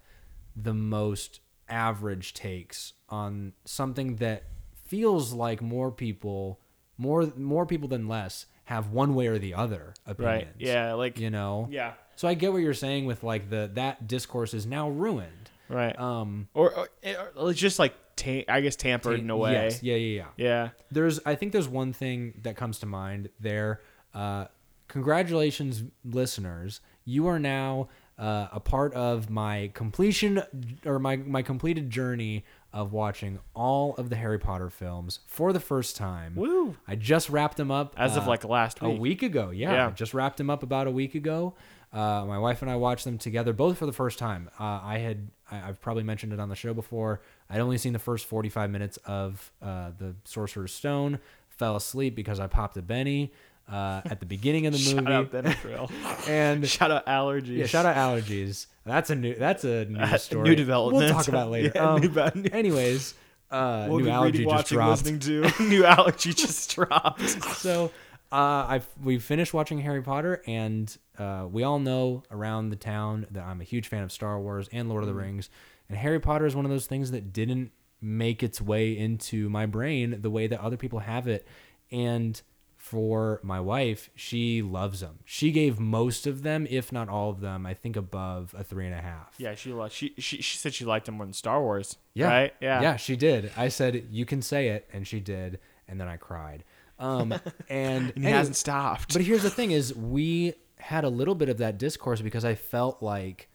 [0.55, 1.39] the most
[1.73, 4.43] average takes on something that
[4.85, 6.59] feels like more people
[6.97, 10.55] more more people than less have one way or the other opinions right?
[10.57, 14.07] Yeah, like you know yeah, so i get what you're saying with like the that
[14.07, 15.97] discourse is now ruined right.
[15.99, 16.87] um or, or,
[17.35, 19.53] or it's just like ta- I guess tampered in a way.
[19.53, 20.45] Yes, yeah, yeah, yeah.
[20.45, 23.81] Yeah, There's, I think there's one thing that comes to mind there.
[24.13, 24.45] Uh,
[24.87, 26.81] congratulations, listeners!
[27.05, 27.89] You are now
[28.23, 30.41] uh, a part of my completion
[30.85, 35.59] or my my completed journey of watching all of the Harry Potter films for the
[35.59, 36.33] first time.
[36.35, 36.77] Woo.
[36.87, 38.97] I just wrapped them up as of uh, like last week.
[38.97, 39.23] a week.
[39.23, 39.49] ago.
[39.49, 39.87] Yeah, Yeah.
[39.87, 41.53] I just wrapped them up about a week ago.
[41.91, 44.49] Uh, my wife and I watched them together, both for the first time.
[44.59, 47.21] Uh, I had, I, I've probably mentioned it on the show before.
[47.49, 51.19] I'd only seen the first 45 minutes of uh, the Sorcerer's Stone.
[51.49, 53.31] Fell asleep because I popped a Benny
[53.71, 55.13] uh, at the beginning of the Shout movie.
[55.13, 55.91] out Benadryl.
[56.29, 57.57] and Shout out allergies.
[57.57, 58.67] yeah, shout out allergies.
[58.85, 59.35] That's a new.
[59.35, 60.49] That's a new Uh, story.
[60.49, 61.05] new development.
[61.05, 61.71] We'll talk about it later.
[61.75, 62.01] Yeah, um,
[62.41, 63.13] new anyways,
[63.51, 65.05] uh, What new allergy reading, just dropped.
[65.21, 65.63] to.
[65.63, 67.21] new allergy just dropped.
[67.57, 67.91] so
[68.31, 73.27] uh, I we finished watching Harry Potter, and uh, we all know around the town
[73.31, 75.13] that I'm a huge fan of Star Wars and Lord of Mm.
[75.13, 75.49] the Rings,
[75.87, 77.71] and Harry Potter is one of those things that didn't
[78.01, 81.47] make its way into my brain the way that other people have it,
[81.91, 82.41] and
[82.83, 85.19] for my wife, she loves them.
[85.23, 88.85] She gave most of them, if not all of them, I think above a three
[88.85, 89.35] and a half.
[89.37, 89.95] Yeah, she liked.
[89.95, 91.95] She, she she said she liked them more than Star Wars.
[92.13, 92.27] Yeah.
[92.27, 92.53] Right.
[92.59, 92.81] Yeah.
[92.81, 93.53] Yeah, she did.
[93.55, 94.89] I said, you can say it.
[94.91, 95.59] And she did.
[95.87, 96.65] And then I cried.
[96.99, 97.31] Um,
[97.69, 99.13] and, And he hasn't stopped.
[99.13, 102.55] but here's the thing is we had a little bit of that discourse because I
[102.55, 103.47] felt like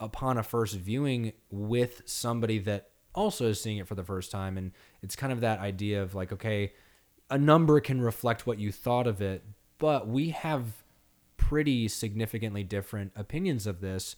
[0.00, 4.58] upon a first viewing with somebody that also is seeing it for the first time
[4.58, 6.72] and it's kind of that idea of like okay
[7.32, 9.42] a number can reflect what you thought of it
[9.78, 10.84] but we have
[11.38, 14.16] pretty significantly different opinions of this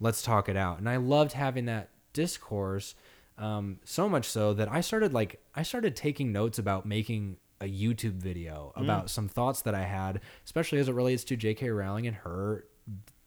[0.00, 2.96] let's talk it out and i loved having that discourse
[3.38, 7.66] um, so much so that i started like i started taking notes about making a
[7.66, 12.08] youtube video about some thoughts that i had especially as it relates to jk rowling
[12.08, 12.64] and her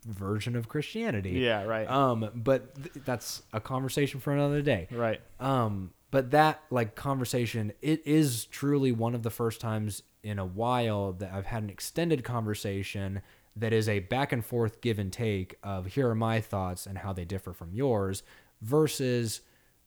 [0.06, 1.64] version of christianity yeah.
[1.64, 1.90] Right.
[1.90, 5.22] um but th- that's a conversation for another day right.
[5.40, 10.46] um, but that like conversation, it is truly one of the first times in a
[10.46, 13.24] while that I've had an extended conversation
[13.56, 17.00] that is a back and forth give and take of here are my thoughts and
[17.00, 18.22] how they differ from yours
[18.62, 19.42] versus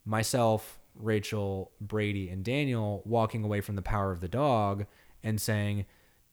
[0.04, 4.86] myself, Rachel, Brady, and Daniel walking away from the power of the dog
[5.22, 5.86] and saying,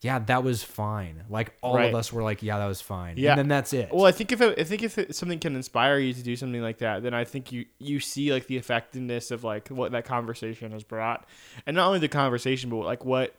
[0.03, 1.23] yeah, that was fine.
[1.29, 1.89] Like all Right.
[1.89, 3.15] of us were like, yeah, that was fine.
[3.17, 3.31] Yeah.
[3.31, 3.89] And then that's it.
[3.93, 6.35] Well, I think if it, I think if it, something can inspire you to do
[6.35, 9.91] something like that, then I think you you see like the effectiveness of like what
[9.93, 11.25] that conversation has brought,
[11.65, 13.33] and not only the conversation, but like what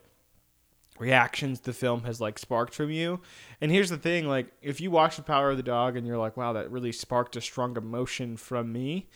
[0.97, 3.19] reactions the film has like sparked from you.
[3.61, 6.17] And here's the thing: like if you watch The Power of the Dog and you're
[6.17, 9.07] like, wow, that really sparked a strong emotion from me.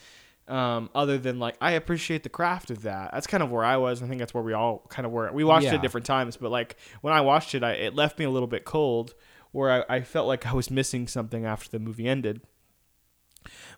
[0.49, 3.11] Um, other than like I appreciate the craft of that.
[3.13, 4.01] That's kind of where I was.
[4.01, 5.31] I think that's where we all kind of were.
[5.31, 5.75] We watched it Yeah.
[5.75, 8.47] at different times, but like when I watched it, I, it left me a little
[8.47, 9.13] bit cold,
[9.51, 12.41] where I, I felt like I was missing something after the movie ended.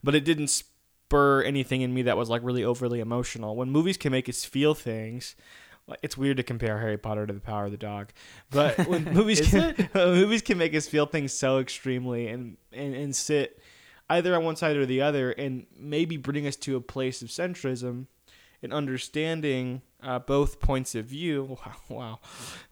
[0.03, 3.55] But it didn't spur anything in me that was like really overly emotional.
[3.55, 5.35] When movies can make us feel things,
[5.87, 8.11] like it's weird to compare Harry Potter to The Power of the Dog,
[8.49, 13.15] but when movies can movies can make us feel things so extremely and, and and
[13.15, 13.60] sit
[14.11, 17.29] either on one side or the other, and maybe bring us to a place of
[17.29, 18.07] centrism
[18.63, 21.57] and understanding uh, both points of view.
[21.89, 22.19] Wow,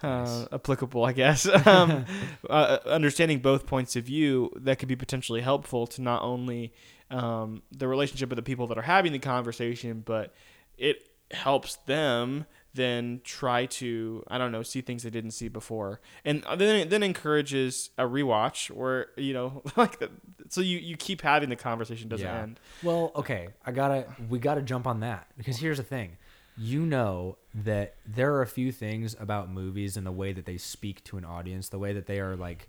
[0.03, 0.23] wow.
[0.25, 1.47] Uh, applicable, I guess.
[1.67, 2.05] um,
[2.49, 6.73] uh, understanding both points of view that could be potentially helpful to not only
[7.09, 10.33] um, the relationship of the people that are having the conversation, but
[10.77, 16.01] it helps them then try to I don't know see things they didn't see before,
[16.23, 20.11] and then it then encourages a rewatch or you know like the,
[20.49, 22.41] so you you keep having the conversation doesn't Yeah.
[22.41, 22.59] end.
[22.83, 26.17] Well, okay, I gotta we gotta jump on that because here's the thing.
[26.55, 30.57] You know that there are a few things about movies and the way that they
[30.57, 32.67] speak to an audience, the way that they are like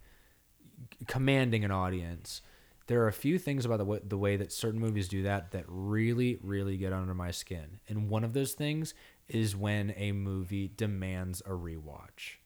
[1.07, 2.43] commanding an audience.
[2.87, 5.53] There are a few things about the way, the way that certain movies do that
[5.53, 7.79] that really, really get under my skin.
[7.89, 8.95] And one of those things
[9.35, 12.37] is when a movie demands a rewatch.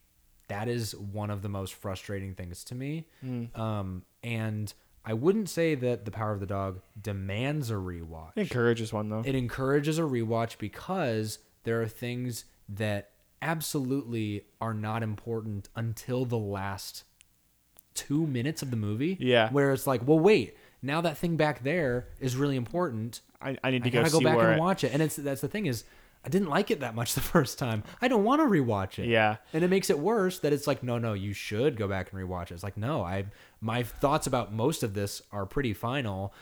[0.49, 3.07] That is one of the most frustrating things to me.
[3.55, 4.73] Um, and
[5.05, 8.33] I wouldn't say that The Power of the Dog demands a rewatch.
[8.37, 9.23] It encourages one though.
[9.25, 16.38] It encourages a rewatch because there are things that absolutely are not important until the
[16.38, 17.05] last
[17.94, 19.16] two minutes of the movie.
[19.20, 19.51] Yeah.
[19.51, 23.20] Where it's like, well, wait, now that thing back there is really important.
[23.40, 24.92] I, I need to I go go back and it- watch it.
[24.92, 25.85] And it's that's the thing is,
[26.24, 27.84] I didn't like it that much the first time.
[28.00, 29.08] I don't want to rewatch it.
[29.08, 29.37] Yeah.
[29.52, 32.20] And it makes it worse that it's like, no, no, you should go back and
[32.20, 32.52] rewatch it.
[32.52, 33.26] It's like, no, I
[33.60, 36.32] my thoughts about most of this are pretty final.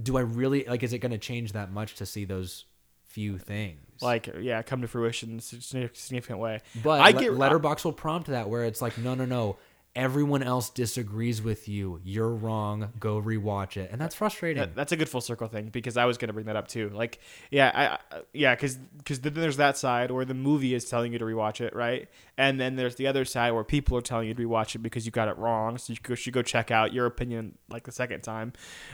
[0.00, 0.82] Do I really like?
[0.82, 2.64] Is it going to change that much to see those
[3.06, 3.80] few things?
[4.00, 5.38] like yeah come to fruition in
[5.82, 6.60] a significant way.
[6.84, 9.56] but I get Letterboxd will prompt that where it's like, no, no, no.
[9.96, 12.00] Everyone else disagrees with you.
[12.04, 12.92] You're wrong.
[13.00, 14.60] Go rewatch it, and that's frustrating.
[14.60, 16.68] That, that's a good full circle thing because I was going to bring that up
[16.68, 16.90] too.
[16.90, 17.18] Like,
[17.50, 21.18] yeah, I, yeah, because because then there's that side where the movie is telling you
[21.18, 22.08] to rewatch it, right?
[22.36, 25.04] And then there's the other side where people are telling you to rewatch it because
[25.04, 28.20] you got it wrong, so you should go check out your opinion like the second
[28.20, 28.52] time.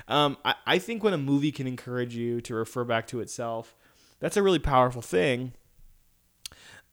[0.08, 3.76] Um, I, I think when a movie can encourage you to refer back to itself,
[4.20, 5.52] that's a really powerful thing.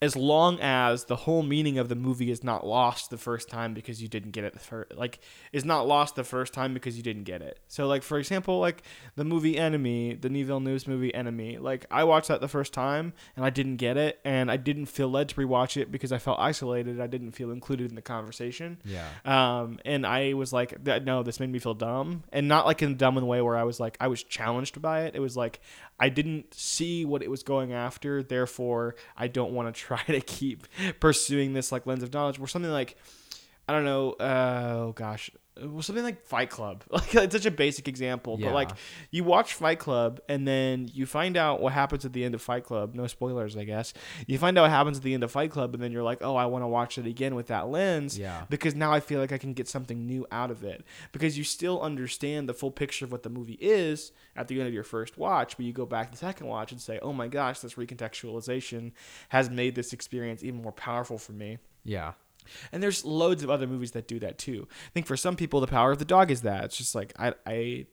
[0.02, 3.74] As long as the whole meaning of the movie is not lost the first time
[3.76, 5.20] because you didn't get it the first, like
[5.52, 7.60] is not lost the first time because you didn't get it.
[7.68, 8.82] So like for example, like
[9.16, 13.46] the movie Enemy, the Villeneuve movie Enemy, like I watched that the first time and
[13.46, 16.40] I didn't get it and I didn't feel led to rewatch it because I felt
[16.40, 17.00] isolated.
[17.00, 18.80] I didn't feel included in the conversation.
[18.84, 19.08] yeah.
[19.24, 22.92] Um, and I was like, no, this made me feel dumb, and not like in
[22.92, 25.16] a dumb in the way where I was like, I was challenged by it.
[25.16, 25.60] It was like
[26.02, 30.20] I didn't see what it was going after, therefore I don't want to try to
[30.20, 30.68] keep
[31.00, 32.40] pursuing this like lens of knowledge.
[32.40, 32.98] Or something like,
[33.70, 36.84] I don't know, uh, oh gosh, something like Fight Club.
[36.92, 38.72] Like it's such a basic example, but like
[39.12, 42.42] you watch Fight Club and then you find out what happens at the end of
[42.42, 42.96] Fight Club.
[42.96, 43.94] No spoilers, I guess.
[44.28, 46.20] You find out what happens at the end of Fight Club, and then you're like,
[46.22, 48.44] oh, I want to watch it again with that lens Yeah.
[48.50, 50.84] because now I feel like I can get something new out of it.
[51.12, 54.68] Because you still understand the full picture of what the movie is at the end
[54.68, 57.28] of your first watch, but you go back the second watch and say, oh my
[57.28, 58.92] gosh, this recontextualization
[59.30, 61.58] has made this experience even more powerful for me.
[61.84, 62.14] Yeah.
[62.72, 64.68] And there's loads of other movies that do that too.
[64.70, 66.66] I think for some people, The Power of the Dog is that.
[66.66, 67.86] It's just like I I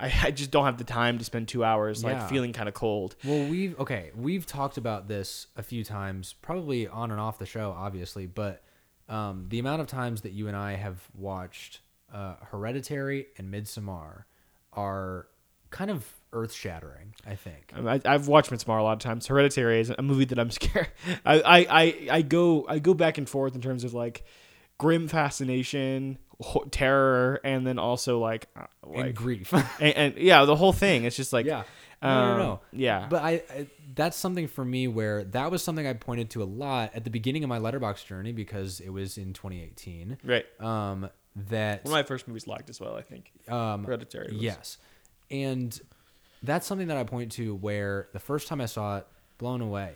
[0.00, 2.74] I, I just don't have the time to spend two hours like feeling kind of
[2.74, 3.16] cold.
[3.24, 7.46] Well, we've okay, we've talked about this a few times, probably on and off the
[7.46, 8.62] show, obviously, but
[9.08, 11.80] um, the amount of times that you and I have watched
[12.12, 14.24] uh, Hereditary and Midsommar
[14.72, 15.26] are
[15.70, 17.14] kind of earth shattering.
[17.26, 17.72] I think.
[17.74, 19.26] Um, I, I've watched Midsommar a lot of times.
[19.26, 20.88] Hereditary is a movie that I'm scared.
[21.24, 24.24] I, I, I, I go I go back and forth in terms of like
[24.78, 26.18] grim fascination,
[26.70, 29.52] terror, and then also like uh, and grief.
[29.80, 31.04] and, and yeah, the whole thing.
[31.04, 31.64] It's just like yeah.
[32.02, 32.60] um, No, no, no.
[32.72, 36.42] yeah, But I, I that's something for me where that was something I pointed to
[36.42, 40.18] a lot at the beginning of my letterboxd journey because it was in 2018.
[40.24, 40.46] right.
[40.60, 41.10] Um,
[41.48, 42.96] that One of my first movies liked as well.
[42.96, 44.32] I think um, Hereditary.
[44.32, 44.78] Was, Yes.
[45.30, 45.78] And
[46.42, 49.06] that's something that I point to where the first time I saw it,
[49.38, 49.92] blown away,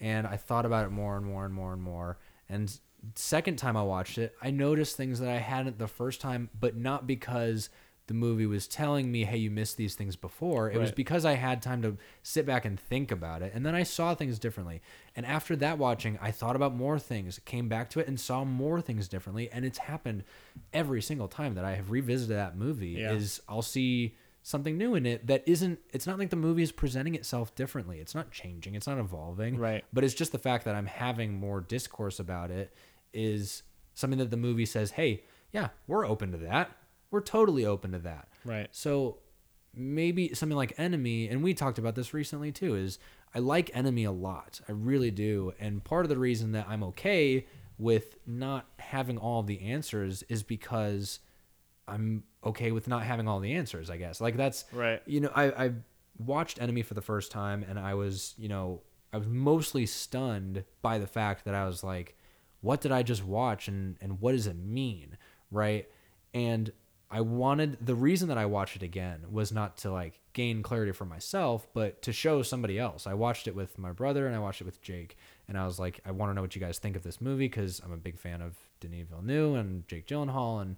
[0.00, 2.18] and I thought about it more and more and more and more.
[2.48, 2.78] And
[3.14, 6.76] second time I watched it, I noticed things that I hadn't the first time, but
[6.76, 7.68] not because
[8.06, 11.34] the movie was telling me, "Hey, you missed these things before." It was because I
[11.34, 14.80] had time to sit back and think about it, and then I saw things differently.
[15.14, 18.44] And after that watching, I thought about more things, came back to it, and saw
[18.44, 19.50] more things differently.
[19.52, 20.24] And it's happened
[20.72, 22.92] every single time that I have revisited that movie.
[22.92, 23.12] Yeah.
[23.12, 24.16] Is I'll see
[24.48, 25.78] something new in it that isn't.
[25.92, 27.98] It's not like the movie is presenting itself differently.
[27.98, 28.74] It's not changing.
[28.74, 29.58] It's not evolving.
[29.58, 29.84] Right.
[29.92, 32.74] But it's just the fact that I'm having more discourse about it
[33.12, 36.70] is something that the movie says, "Hey, yeah, we're open to that.
[37.10, 38.68] We're totally open to that." Right.
[38.72, 39.18] So
[39.74, 42.98] maybe something like Enemy, and we talked about this recently too, is
[43.34, 44.62] I like Enemy a lot.
[44.66, 45.52] I really do.
[45.60, 50.42] And part of the reason that I'm okay with not having all the answers is
[50.42, 51.20] because
[51.86, 54.20] I'm okay with not having all the answers, I guess.
[54.20, 55.00] Like that's Right.
[55.06, 55.72] you know, I, I
[56.18, 58.82] watched Enemy for the first time and I was, you know,
[59.12, 62.16] I was mostly stunned by the fact that I was like,
[62.60, 65.16] what did I just watch and, and what does it mean?
[65.50, 65.88] Right.
[66.34, 66.72] And
[67.10, 70.92] I wanted the reason that I watched it again was not to like gain clarity
[70.92, 73.06] for myself, but to show somebody else.
[73.06, 75.16] I watched it with my brother and I watched it with Jake,
[75.48, 77.46] and I was like, I want to know what you guys think of this movie
[77.46, 80.76] because I'm a big fan of Denis Villeneuve and Jake Gyllenhaal, and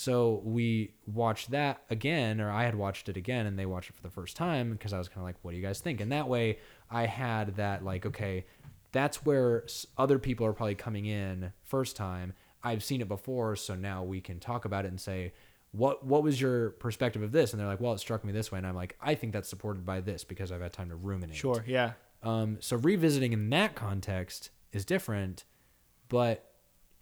[0.00, 3.96] so we watched that again, or I had watched it again, and they watched it
[3.96, 6.00] for the first time because I was kind of like, what do you guys think?
[6.00, 6.58] And that way,
[6.90, 8.46] I had that like, okay,
[8.92, 9.66] that's where
[9.98, 12.32] other people are probably coming in first time.
[12.64, 15.34] I've seen it before, so now we can talk about it and say,
[15.72, 17.52] what what was your perspective of this?
[17.52, 19.50] And they're like, well, it struck me this way, and I'm like, I think that's
[19.50, 21.36] supported by this because I've had time to ruminate.
[21.36, 21.62] Sure.
[21.66, 21.92] Yeah.
[22.22, 25.44] Um, so revisiting in that context is different,
[26.08, 26.54] but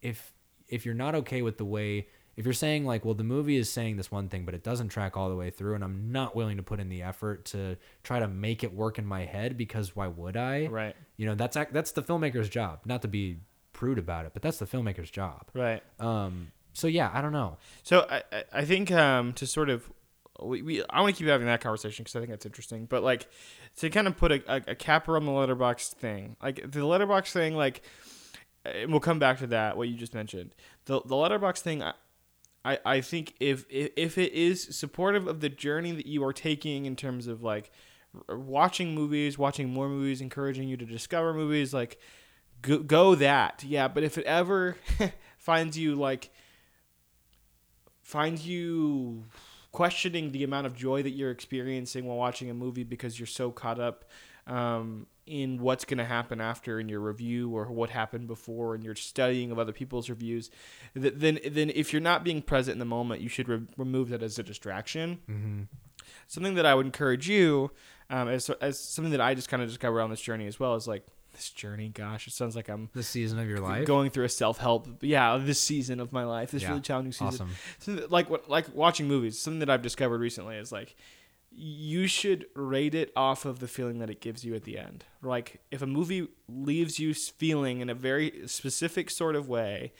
[0.02, 0.32] if
[0.66, 2.08] if you're not okay with the way
[2.38, 4.90] if you're saying like, well, the movie is saying this one thing, but it doesn't
[4.90, 7.76] track all the way through, and I'm not willing to put in the effort to
[8.04, 10.66] try to make it work in my head because why would I?
[10.68, 10.94] Right.
[11.16, 12.78] You know, that's that's the filmmaker's job.
[12.84, 13.38] Not to be
[13.72, 15.48] prude about it, but that's the filmmaker's job.
[15.52, 15.82] Right.
[15.98, 16.52] Um.
[16.74, 17.56] So yeah, I don't know.
[17.82, 18.22] So I,
[18.52, 19.90] I- think um, to sort of
[20.40, 22.86] we, we I want to keep having that conversation because I think that's interesting.
[22.86, 23.26] But like
[23.78, 27.32] to kind of put a, a, a capper on the letterboxd thing, like the letterboxd
[27.32, 27.82] thing, like
[28.64, 30.54] and we'll come back to that what you just mentioned.
[30.84, 31.94] The the letterboxd thing, I,
[32.64, 36.32] I I think if if if it is supportive of the journey that you are
[36.32, 37.70] taking in terms of like
[38.28, 41.98] watching movies, watching more movies, encouraging you to discover movies, like
[42.62, 43.88] go, go that yeah.
[43.88, 44.76] But if it ever
[45.38, 46.30] finds you like
[48.02, 49.24] finds you
[49.70, 53.50] questioning the amount of joy that you're experiencing while watching a movie because you're so
[53.50, 54.06] caught up
[54.46, 58.82] um, in what's going to happen after in your review or what happened before in
[58.82, 60.50] your studying of other people's reviews
[61.00, 64.08] th- then then if you're not being present in the moment you should re- remove
[64.08, 65.62] that as a distraction Mm-hmm.
[66.26, 67.70] something that I would encourage you
[68.10, 70.74] um, as, as something that I just kind of discovered on this journey as well
[70.74, 73.86] is like this journey gosh it sounds like I'm The season of your life.
[73.86, 76.70] going through a self-help yeah this season of my life this Yeah.
[76.70, 77.50] really challenging season awesome.
[77.96, 80.96] that- like what like watching movies something that i've discovered recently is like
[81.60, 85.04] you should rate it off of the feeling that it gives you at the end.
[85.22, 89.92] Like if a movie leaves you feeling in a very specific sort of way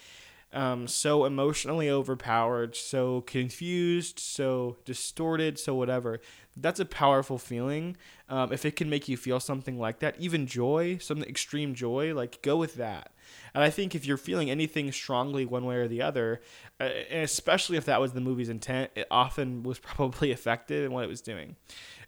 [0.53, 6.21] um, so emotionally overpowered so confused so distorted so whatever
[6.61, 7.97] that's a powerful feeling.
[8.29, 12.15] Um, if it can make you feel something like that even joy some extreme joy
[12.15, 13.13] like go with that
[13.55, 16.41] and I think if you're feeling anything strongly one way or the other,
[16.81, 20.93] uh, and especially if that was the movie's intent, it often was probably effective in
[20.93, 21.57] what it was doing.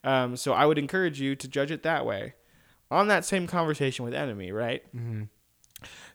[0.04, 2.34] Um, so I would encourage you to judge it that way.
[2.90, 4.84] On that same conversation with Enemy, right?
[4.96, 5.24] Mm-hmm.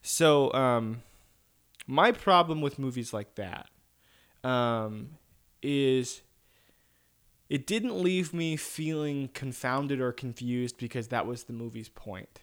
[0.02, 1.04] So um,
[1.88, 3.68] my problem with movies like that
[4.44, 5.12] um,
[5.62, 6.22] is
[7.50, 12.42] it didn't leave me feeling confounded or confused because that was the movie's point.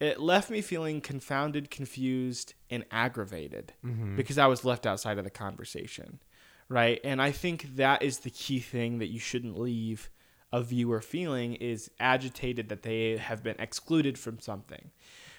[0.00, 4.16] It left me feeling confounded, confused, and aggravated Mm-hmm.
[4.16, 6.20] because I was left outside of the conversation,
[6.68, 7.00] right?
[7.04, 10.10] And I think that is the key thing that you shouldn't leave
[10.52, 14.90] a viewer feeling is agitated that they have been excluded from something.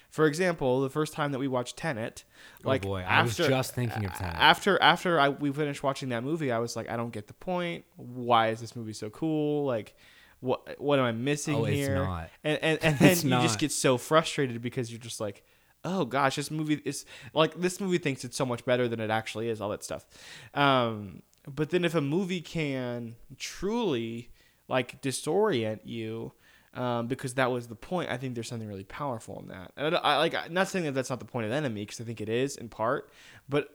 [0.08, 2.24] For example, the first time that we watched Tenet,
[2.64, 4.36] like oh boy, I was just thinking of Tenet.
[4.38, 7.34] after after I we finished watching that movie, I was like, I don't get the
[7.34, 7.84] point.
[7.96, 9.64] Why is this movie so cool?
[9.64, 9.94] Like,
[10.42, 11.96] what what am I missing oh, here?
[11.96, 12.30] it's not.
[12.44, 15.44] And and, and then you just get so frustrated because you're just like,
[15.84, 19.08] oh gosh, this movie is like this movie thinks it's so much better than it
[19.08, 19.60] actually is.
[19.60, 20.04] All that stuff.
[20.52, 24.30] Um, but then if a movie can truly
[24.68, 26.32] like disorient you.
[26.74, 28.08] Um, because that was the point.
[28.10, 29.72] I think there's something really powerful in that.
[29.76, 32.00] And I, I like I'm not saying that that's not the point of Enemy, because
[32.00, 33.10] I think it is in part.
[33.46, 33.68] But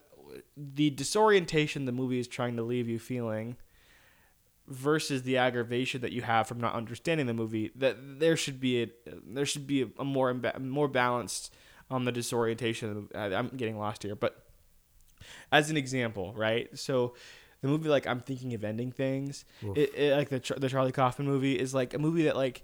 [0.55, 3.55] the disorientation the movie is trying to leave you feeling
[4.67, 8.83] versus the aggravation that you have from not understanding the movie that there should be
[8.83, 8.87] a
[9.25, 11.53] there should be a, a more imba- more balanced
[11.89, 14.43] on the disorientation I- i'm getting lost here but
[15.51, 16.67] as an example right?
[16.77, 17.15] So
[17.61, 19.45] the movie like i'm thinking of ending things.
[19.75, 22.63] It, it like the, the charlie kaufman movie is like a movie that like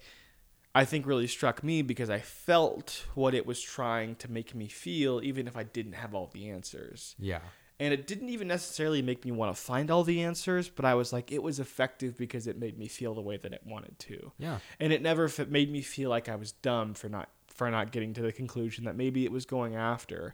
[0.75, 4.67] i think really struck me because i felt what it was trying to make me
[4.67, 7.15] feel even if i didn't have all the answers.
[7.17, 7.39] Yeah.
[7.79, 10.93] And it didn't even necessarily make me want to find all the answers but i
[10.93, 13.97] was like it was effective because it made me feel the way that it wanted
[13.99, 14.59] to Yeah.
[14.79, 17.91] and it never f- made me feel like i was dumb for not for not
[17.91, 20.33] getting to the conclusion that maybe it was going after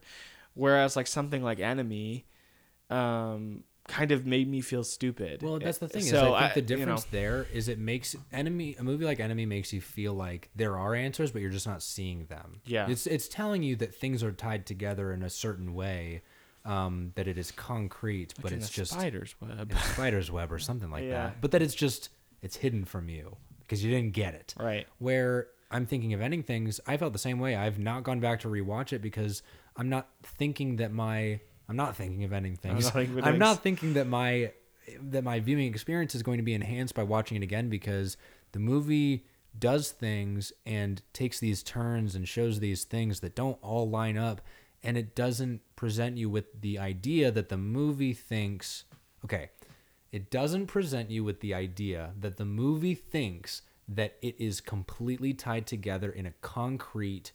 [0.54, 2.26] whereas like something like enemy
[2.90, 6.02] um kind of made me feel stupid Well, that's the thing.
[6.04, 9.04] is so I think the you know, difference there is it makes enemy a movie
[9.04, 12.62] like Enemy makes you feel like there are answers, but you're just not seeing them.
[12.66, 12.88] Yeah.
[12.88, 16.22] It's it's telling you that things are tied together in a certain way,
[16.70, 20.60] um, that it is concrete, but like in it's just spider's web spider's web or
[20.60, 21.28] something like Yeah.
[21.28, 21.42] that.
[21.42, 22.10] But that it's just
[22.42, 24.54] it's hidden from you because you didn't get it.
[24.58, 27.56] right Where I'm thinking of ending things, I felt the same way.
[27.56, 29.42] I've not gone back to rewatch it because
[29.78, 32.84] I'm not thinking that my I'm not thinking of ending things.
[32.86, 34.52] not thinking I'm not thinking that my
[35.10, 38.18] that my viewing experience is going to be enhanced by watching it again because
[38.52, 39.26] the movie
[39.58, 44.42] does things and takes these turns and shows these things that don't all line up
[44.84, 48.86] and it doesn't present you with the idea that the movie thinks
[49.24, 49.50] okay
[50.12, 55.34] it doesn't present you with the idea that the movie thinks that it is completely
[55.34, 57.32] tied together in a concrete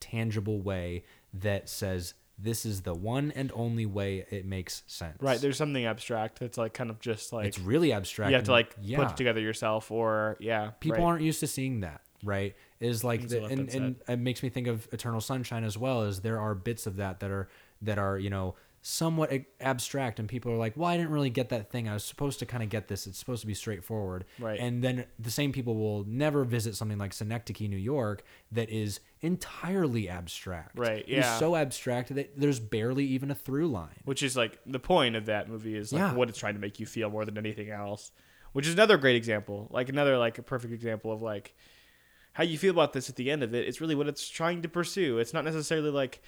[0.00, 5.16] tangible way that says this is the one and only way it makes sense.
[5.20, 8.44] Right there's something abstract that's like kind of just like it's really abstract you have
[8.44, 11.04] to like yeah put it together yourself or yeah people right.
[11.04, 14.66] aren't used to seeing that right is like the, and, and it makes me think
[14.66, 17.48] of eternal sunshine as well as there are bits of that that are
[17.82, 18.54] that are you know
[18.86, 21.88] somewhat abstract and people are like well i didn't really get that thing.
[21.88, 23.06] I was supposed to kind of get this.
[23.06, 24.26] It's supposed to be straightforward.
[24.38, 24.60] Right.
[24.60, 29.00] and then the same people will never visit something like synecdoche new york that is
[29.22, 30.78] entirely abstract.
[30.78, 31.38] Right, yeah.
[31.38, 34.00] so abstract that there's barely even a through line.
[34.04, 36.14] Which is like the point of that movie is like Yeah.
[36.14, 38.12] what it's trying to make you feel more than anything else.
[38.52, 41.56] Which is another great example like another like a perfect example of like
[42.34, 44.62] how you feel about this at the end of it it's really what it's trying
[44.62, 45.18] to pursue.
[45.18, 46.22] It's not necessarily like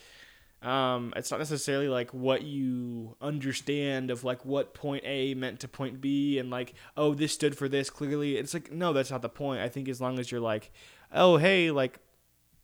[0.63, 5.69] um it's not necessarily like what you understand of like what point a meant to
[5.69, 8.37] point b and like oh this stood for this clearly.
[8.37, 9.61] It's like no that's not the point.
[9.61, 10.73] I think as long as you're like
[11.13, 11.99] oh hey like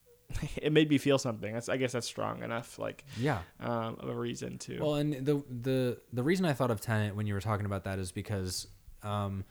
[0.56, 1.52] it made me feel something.
[1.52, 3.40] That's i guess that's strong enough like yeah.
[3.60, 4.80] um of a reason to.
[4.80, 7.84] Well, and the the the reason I thought of Tenet when you were talking about
[7.84, 8.68] that is because
[9.02, 9.44] um,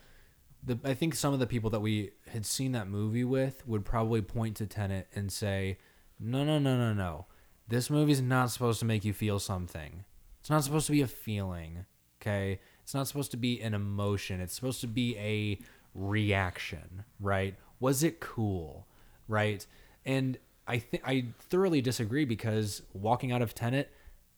[0.64, 3.86] the I think some of the people that we had seen that movie with would
[3.86, 5.78] probably point to Tenet and say,
[6.20, 7.26] "No, no, no, no, no.
[7.68, 10.04] This movie's not supposed to make you feel something.
[10.40, 11.86] It's not supposed to be a feeling.
[12.22, 14.42] Okay, it's not supposed to be an emotion.
[14.42, 15.60] It's supposed to be a
[15.96, 17.56] reaction, right?
[17.80, 18.88] Was it cool,
[19.28, 19.66] right?
[20.06, 20.38] And
[20.68, 23.92] I think I thoroughly disagree because walking out of Tenet,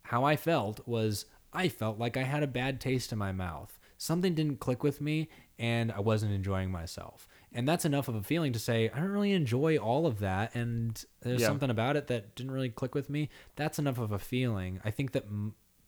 [0.03, 3.79] how I felt was I felt like I had a bad taste in my mouth.
[3.97, 7.27] Something didn't click with me and I wasn't enjoying myself.
[7.51, 10.55] And that's enough of a feeling to say I don't really enjoy all of that
[10.55, 11.47] and there's Yeah.
[11.47, 13.29] something about it that didn't really click with me.
[13.55, 14.79] That's enough of a feeling.
[14.83, 15.25] I think that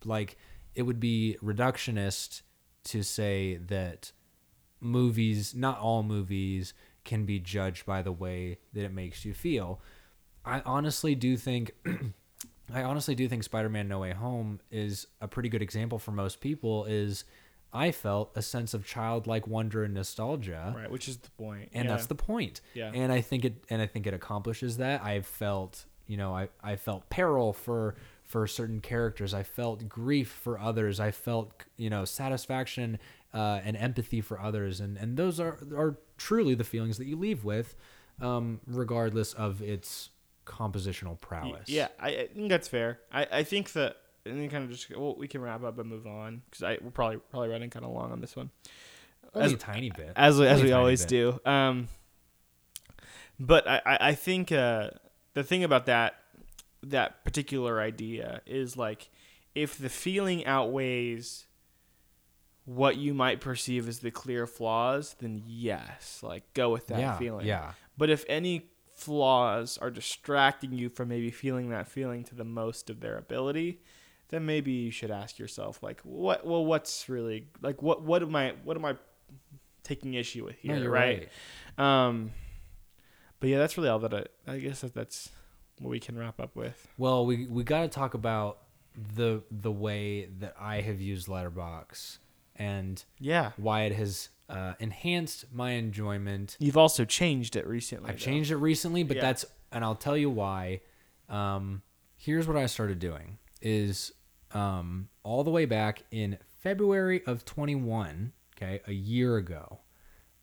[0.04, 0.38] like
[0.76, 2.42] it would be reductionist
[2.86, 4.12] to say that
[4.80, 9.82] movies, not all movies, can be judged by the way that it makes you feel.
[10.44, 11.72] I honestly do think
[12.74, 16.42] I honestly do think Spider-Man No Way Home is a pretty good example for most
[16.42, 17.24] people is
[17.76, 21.86] I felt a sense of childlike wonder and nostalgia right which is the point and
[21.86, 21.92] yeah.
[21.92, 22.62] that's the point.
[22.74, 22.92] Yeah.
[22.94, 25.04] And I think it and I think it accomplishes that.
[25.04, 29.34] I felt, you know, I, I felt peril for for certain characters.
[29.34, 31.00] I felt grief for others.
[31.00, 32.98] I felt, you know, satisfaction
[33.34, 34.80] uh, and empathy for others.
[34.80, 37.76] And and those are are truly the feelings that you leave with,
[38.22, 40.10] um, regardless of its
[40.46, 41.68] compositional prowess.
[41.68, 44.90] yeah I, I think that's fair i i think that and then kind of just
[44.96, 47.86] well, we can wrap up and move on because i we're probably probably running kind
[47.86, 48.50] of long on this one
[49.34, 50.14] Only As- a tiny bit.
[50.16, 51.10] as as Only we always bit.
[51.10, 51.88] do um
[53.40, 54.90] but i i, I think uh
[55.34, 56.16] the thing about that
[56.84, 59.10] that particular idea is like
[59.54, 61.46] if the feeling outweighs
[62.66, 67.18] what you might perceive as the clear flaws then yes like go with that yeah,
[67.18, 67.72] feeling Yeah.
[67.98, 72.90] But if any flaws are distracting you from maybe feeling that feeling to the most
[72.90, 73.80] of their ability,
[74.30, 78.36] then maybe you should ask yourself like what well what's really like what what am
[78.36, 78.96] I what am I
[79.84, 81.30] taking issue with No, here, you're right?
[81.78, 82.08] right.
[82.08, 82.32] Um
[83.40, 85.30] but yeah, that's really all that I I guess that that's
[85.80, 86.88] what we can wrap up with.
[86.98, 88.60] Well, we we got to talk about
[89.16, 92.18] the the way that I have used Letterboxd
[92.56, 93.52] and Yeah.
[93.58, 96.56] why it has uh, enhanced my enjoyment.
[96.60, 98.10] You've also changed it recently.
[98.10, 98.24] I've though.
[98.26, 99.24] changed it recently, but Yeah.
[99.24, 100.80] that's and I'll tell you why.
[101.28, 101.82] Um,
[102.16, 104.14] here's what I started doing is
[104.54, 109.80] um, all the way back in February of 21, okay, a year ago.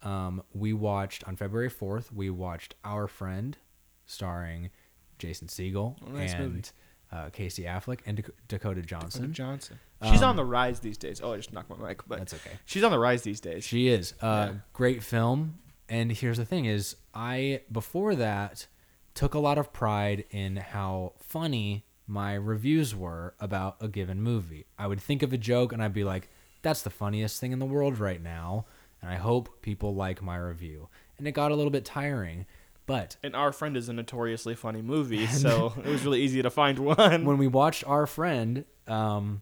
[0.03, 3.57] Um, we watched on February 4th, we watched Our Friend
[4.05, 4.71] starring
[5.19, 6.71] Jason Segel Oh, nice and
[7.13, 9.33] uh, Casey Affleck and Dak- Dakota Johnson.
[9.33, 9.79] Johnson.
[10.03, 11.21] She's Um, on the rise these days.
[11.23, 12.51] Oh, I just knocked my mic, but That's okay.
[12.65, 13.63] she's on the rise these days.
[13.65, 14.15] She is.
[14.21, 14.59] Uh, Yeah.
[14.73, 15.59] Great film.
[15.89, 18.67] And here's the thing is I before that
[19.15, 24.67] took a lot of pride in how funny my reviews were about a given movie.
[24.79, 26.29] I would think of a joke and I'd be like,
[26.61, 28.67] that's the funniest thing in the world right now.
[29.01, 30.91] And I hope people like my review.
[31.17, 32.45] And it got a little bit tiring.
[32.85, 36.51] But and Our Friend is a notoriously funny movie, so it was really easy to
[36.51, 37.25] find one.
[37.25, 39.41] when we watched Our Friend, um,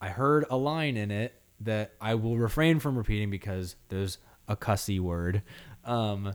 [0.00, 4.56] I heard a line in it that I will refrain from repeating because there's a
[4.56, 5.42] cussy word.
[5.84, 6.34] Um,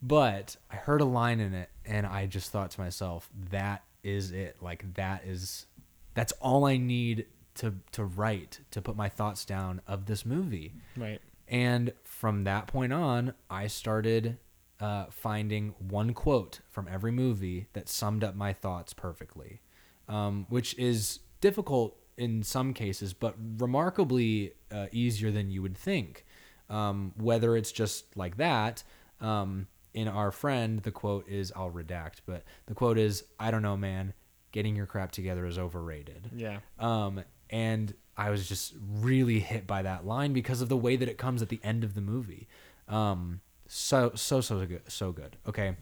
[0.00, 4.30] but I heard a line in it and I just thought to myself, that is
[4.30, 4.56] it.
[4.60, 5.66] Like that is
[6.14, 7.26] that's all I need
[7.56, 10.72] to to write to put my thoughts down of this movie.
[10.96, 11.20] right.
[11.48, 14.38] And from that point on, I started
[14.80, 19.60] uh, finding one quote from every movie that summed up my thoughts perfectly,
[20.08, 26.24] um, which is difficult in some cases, but remarkably uh, easier than you would think.
[26.68, 28.82] Um, whether it's just like that,
[29.20, 33.62] um, in our friend, the quote is I'll redact, but the quote is I don't
[33.62, 34.12] know, man.
[34.52, 36.30] Getting your crap together is overrated.
[36.36, 36.58] Yeah.
[36.78, 41.08] Um, and I was just really hit by that line because of the way that
[41.08, 42.46] it comes at the end of the movie.
[42.88, 45.38] Um, so so so good, so good.
[45.48, 45.76] Okay.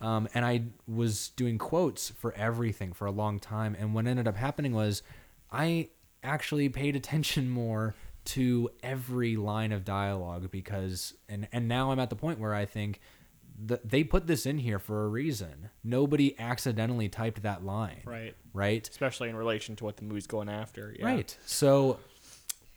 [0.00, 4.26] Um, and I was doing quotes for everything for a long time, and what ended
[4.26, 5.02] up happening was
[5.50, 5.90] I
[6.24, 12.10] actually paid attention more to every line of dialogue because and and now I'm at
[12.10, 13.00] the point where I think
[13.66, 15.70] that they put this in here for a reason.
[15.84, 18.02] Nobody accidentally typed that line.
[18.04, 18.34] Right.
[18.52, 18.88] Right?
[18.88, 20.94] Especially in relation to what the movie's going after.
[20.98, 21.06] Yeah.
[21.06, 21.36] Right.
[21.44, 21.98] So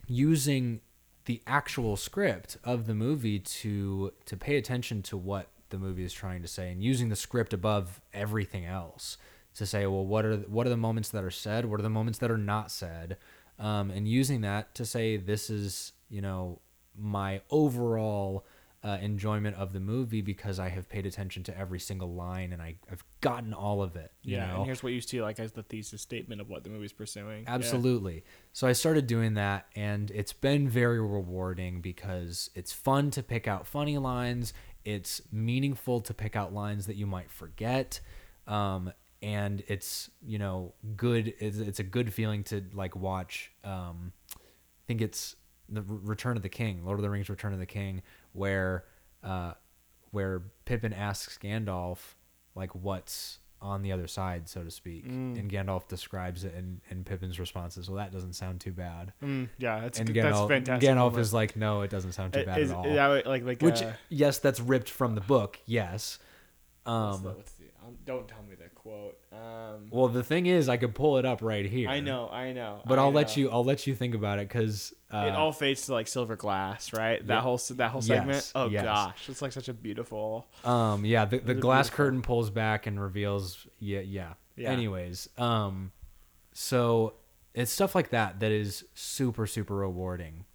[0.08, 0.82] using
[1.26, 6.14] the actual script of the movie to to pay attention to what the movie is
[6.14, 9.18] trying to say and using the script above everything else
[9.56, 11.90] to say well what are what are the moments that are said what are the
[11.90, 13.18] moments that are not said
[13.58, 16.60] um, and using that to say this is you know
[17.00, 18.46] my overall
[18.84, 22.62] uh, enjoyment of the movie because I have paid attention to every single line and
[22.62, 24.12] I, I've gotten all of it.
[24.24, 24.48] Yeah.
[24.48, 24.56] know?
[24.58, 27.44] And here's what you see like as the thesis statement of what the movie's pursuing.
[27.44, 27.54] Yeah.
[27.54, 28.26] Absolutely.
[28.52, 33.48] So I started doing that, and it's been very rewarding because it's fun to pick
[33.48, 34.54] out funny lines.
[34.84, 38.02] It's meaningful to pick out lines that you might forget.
[38.48, 41.34] Um, and it's you know good.
[41.40, 43.52] It's, it's a good feeling to like watch.
[43.64, 45.38] Um, I think it's
[45.70, 48.02] the Return of the King, Lord of the Rings: Return of the King,
[48.34, 48.84] where
[49.24, 49.54] uh,
[50.12, 51.98] where Pippin asks Gandalf
[52.56, 55.40] like what's on the other side, so to speak, Mm.
[55.40, 59.14] and Gandalf describes it, and, and Pippin's response is, "Well, that doesn't sound too bad."
[59.24, 60.90] Mm, yeah, that's and good- that's fantastic.
[60.90, 61.20] Gandalf moment.
[61.20, 63.62] is like, "No, it doesn't sound too It- bad is- at all." yeah, like like
[63.62, 65.60] Which, uh, yes, that's ripped from the book.
[65.66, 66.20] Yes.
[66.84, 69.18] what's Um, the- what's the- um, don't tell me the quote.
[69.32, 71.90] Um, well, the thing is, I could pull it up right here.
[71.90, 72.82] I know, I know.
[72.86, 73.50] but I I'll let you.
[73.50, 76.94] I'll let you think about it because uh, it all fades to like silver glass,
[76.94, 77.26] right?
[77.28, 77.42] That Yeah.
[77.42, 78.36] whole that whole segment.
[78.38, 78.84] Yes, Oh yes.
[78.84, 80.48] gosh, it's like such a beautiful.
[80.64, 82.06] Um, yeah, the, the glass beautiful.
[82.06, 83.68] curtain pulls back and reveals.
[83.80, 84.34] Yeah, yeah.
[84.56, 84.70] Yeah.
[84.72, 85.92] Anyways, um,
[86.54, 87.14] so
[87.56, 90.46] it's stuff like that that is super super rewarding.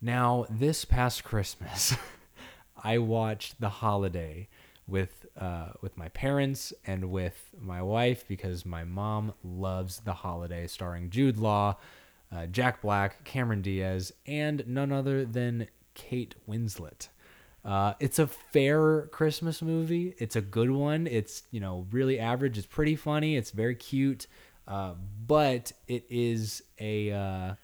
[0.00, 1.94] Now, this past Christmas,
[2.82, 4.48] I watched The Holiday
[4.86, 10.66] with uh, with my parents and with my wife because my mom loves The Holiday,
[10.66, 11.76] starring Jude Law,
[12.32, 17.08] uh, Jack Black, Cameron Diaz, and none other than Kate Winslet.
[17.64, 20.14] Uh, it's a fair Christmas movie.
[20.18, 21.06] It's a good one.
[21.06, 22.56] It's you know really average.
[22.56, 23.36] It's pretty funny.
[23.36, 24.26] It's very cute,
[24.66, 24.94] uh,
[25.26, 27.54] but it is a uh,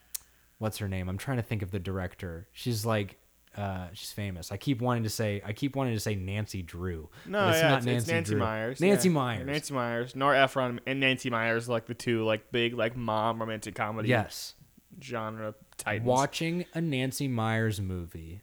[0.59, 1.09] what's her name?
[1.09, 2.47] I'm trying to think of the director.
[2.53, 3.19] She's like
[3.57, 4.52] uh, she's famous.
[4.52, 7.09] I keep wanting to say I keep wanting to say Nancy Drew.
[7.26, 8.40] No, but yeah, it's, it's Nancy Drew.
[8.40, 8.80] Meyers.
[8.80, 9.14] Nancy yeah.
[9.14, 9.46] Meyers.
[9.46, 10.16] Nancy Meyers.
[10.16, 14.54] Nora Ephron and Nancy Meyers, like the two like big like mom romantic comedy Yes.
[15.02, 16.07] genre titans.
[16.07, 18.42] Watching a Nancy Meyers movie,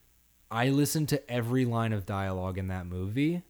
[0.51, 3.43] I listened to every line of dialogue in that movie.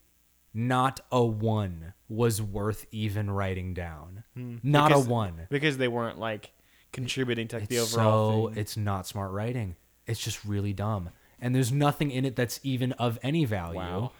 [0.54, 4.24] Not a one was worth even writing down.
[4.36, 4.88] Not Hmm.
[4.90, 5.48] Because- a one.
[5.50, 6.52] because they weren't like
[6.92, 8.60] contributing to like, the overall so thing.
[8.62, 9.76] it's not smart writing.
[10.06, 11.10] It's just really dumb,
[11.44, 13.78] and there's nothing in it that's even of any value.
[13.78, 14.12] Wow.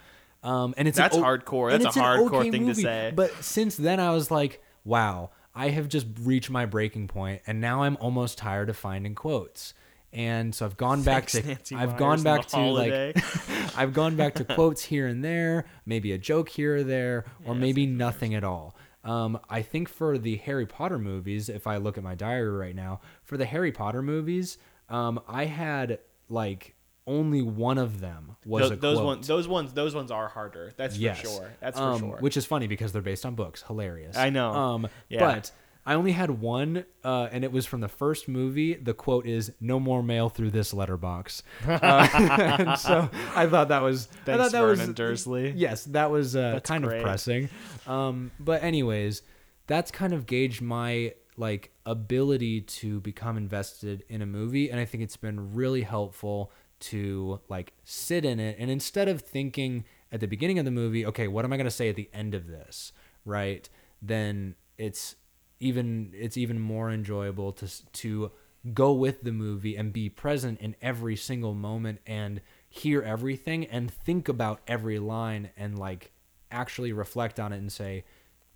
[0.42, 1.70] Um, and it's an That's o- hardcore.
[1.70, 3.12] That's a an hardcore okay thing to say.
[3.16, 7.62] But since then, I was like, wow, I have just reached my breaking point, and
[7.62, 9.72] now I'm almost tired of finding quotes.
[10.12, 13.12] And so I've gone back Thanks, to Nancy I've Meyers gone back to holiday.
[13.14, 17.24] like I've gone back to quotes here and there, maybe a joke here or there,
[17.46, 18.76] or maybe nothing at all.
[19.02, 22.76] Um, I think for the Harry Potter movies, if I look at my diary right
[22.76, 24.58] now, for the Harry Potter movies,
[24.90, 25.98] um, I had
[26.28, 26.74] like
[27.06, 29.06] only one of them was Tho- a those quote.
[29.06, 30.72] ones, those ones, those ones are harder.
[30.76, 31.20] That's Yes.
[31.20, 31.50] for sure.
[31.60, 32.16] That's Um, for sure.
[32.20, 33.62] Which is funny because they're based on books.
[33.66, 34.16] Hilarious.
[34.16, 34.50] I know.
[34.52, 35.20] Um, Yeah.
[35.20, 35.50] But
[35.86, 38.72] I only had one, uh, and it was from the first movie.
[38.72, 44.08] The quote is "No more mail through this letterbox." Uh, so I thought that was.
[44.10, 45.50] I Thanks, thought that Vernon was Dursley.
[45.50, 46.98] Yes, that was uh, kind great.
[46.98, 47.50] of pressing.
[47.86, 49.20] Um, but anyways,
[49.66, 54.86] that's kind of gauged my like ability to become invested in a movie, and I
[54.86, 56.50] think it's been really helpful
[56.90, 61.04] to like sit in it and instead of thinking at the beginning of the movie,
[61.06, 62.92] okay, what am I going to say at the end of this,
[63.24, 63.68] right?
[64.00, 65.16] Then it's
[65.60, 68.30] even it's even more enjoyable to to
[68.72, 73.90] go with the movie and be present in every single moment and hear everything and
[73.90, 76.12] think about every line and like
[76.50, 78.04] actually reflect on it and say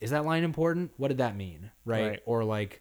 [0.00, 2.22] is that line important what did that mean right, Right.
[2.24, 2.80] or like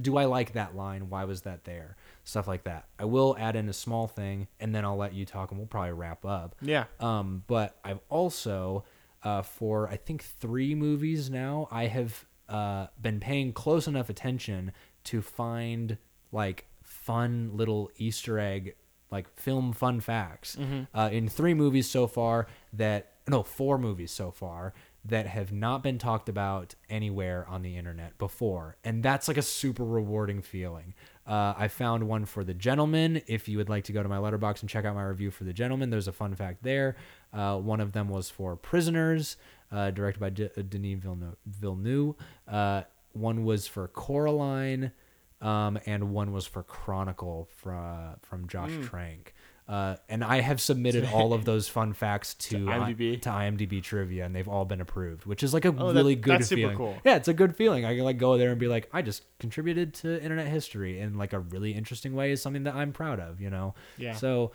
[0.00, 1.08] do I like that line?
[1.08, 1.96] Why was that there?
[2.26, 2.88] Stuff like that.
[2.98, 5.68] I will add in a small thing, and then I'll let you talk, and we'll
[5.68, 6.56] probably wrap up.
[6.60, 6.84] Yeah.
[6.98, 8.84] Um, but I've also,
[9.22, 14.72] uh, for I think three movies now, I have uh, been paying close enough attention
[15.04, 15.98] to find
[16.32, 18.74] like fun little Easter egg,
[19.10, 20.56] like film fun facts
[20.94, 24.74] uh, in three movies so far that no four movies so far
[25.04, 29.42] that have not been talked about anywhere on the internet before and that's like a
[29.42, 30.94] super rewarding feeling
[31.26, 34.16] uh, i found one for the gentleman if you would like to go to my
[34.18, 36.96] letterboxd and check out my review for the gentleman there's a fun fact there
[37.32, 39.36] uh, one of them was for prisoners
[39.72, 41.02] uh, directed by D- denis
[41.46, 42.14] villeneuve.
[42.46, 44.92] Uh, one was for coraline
[45.40, 48.82] um, and one was for chronicle from, from josh Hmm.
[48.82, 49.34] trank
[49.68, 53.20] uh, and I have submitted all of those fun facts to, To IMDb?
[53.22, 56.14] to IMDb trivia, and they've all been approved, which is like a Oh, that- really
[56.14, 56.76] good that's super feeling.
[56.76, 56.98] cool.
[57.04, 57.84] Yeah, it's a good feeling.
[57.84, 61.18] I can like go there and be like, I just contributed to internet history in
[61.18, 62.30] like a really interesting way.
[62.32, 63.74] Is something that I'm proud of, you know.
[63.98, 64.14] Yeah.
[64.14, 64.52] So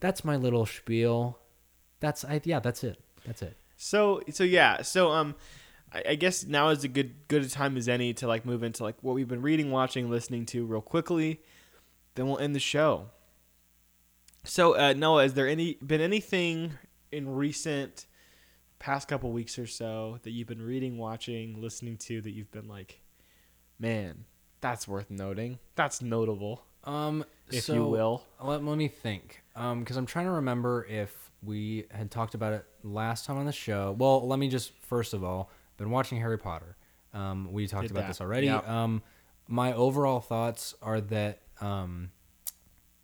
[0.00, 1.38] that's my little spiel.
[2.00, 2.98] That's I yeah, that's it.
[3.26, 3.56] That's it.
[3.76, 4.82] So so yeah.
[4.82, 5.36] So um,
[5.92, 8.62] I, I guess now is a good good a time as any to like move
[8.62, 11.40] into like what we've been reading, watching, listening to real quickly.
[12.14, 13.06] Then we'll end the show.
[14.44, 16.72] So uh, Noah, is there any been anything
[17.12, 18.06] in recent
[18.78, 22.66] past couple weeks or so that you've been reading, watching, listening to that you've been
[22.68, 23.00] like,
[23.78, 24.24] man,
[24.60, 25.58] that's worth noting.
[25.76, 28.22] That's notable, Um, if so you will.
[28.42, 29.42] Let, let me think.
[29.54, 33.44] Um, because I'm trying to remember if we had talked about it last time on
[33.46, 33.94] the show.
[33.98, 36.76] Well, let me just first of all, been watching Harry Potter.
[37.12, 38.08] Um, we talked Did about that.
[38.08, 38.48] this already.
[38.48, 39.02] Um,
[39.48, 42.12] my overall thoughts are that um,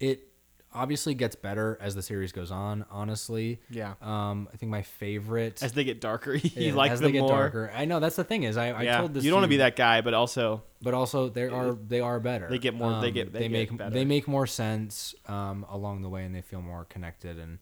[0.00, 0.28] it
[0.76, 2.84] obviously gets better as the series goes on.
[2.90, 3.94] Honestly, Yeah.
[4.02, 7.12] um, I think my favorite As they get darker, you yeah, like as them they
[7.12, 7.30] get more.
[7.30, 7.72] darker.
[7.74, 8.98] I know that's the thing is I, I yeah.
[8.98, 11.72] told this you don't want to be that guy, but also but also they are
[11.72, 12.48] they are better.
[12.48, 13.90] They get more- they get- they get make better.
[13.90, 17.38] they make more sense um, along the way, and they feel more connected.
[17.38, 17.58] And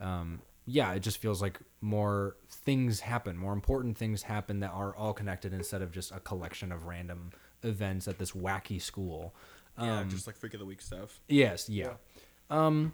[0.00, 4.94] um, yeah, it just feels like more things happen, more important things happen that are
[4.94, 7.30] all connected instead of just a collection of random
[7.62, 9.34] events at this wacky school.
[9.80, 11.20] Um, just like freak of the week stuff.
[11.28, 11.92] Yes, yeah.
[12.50, 12.92] Um,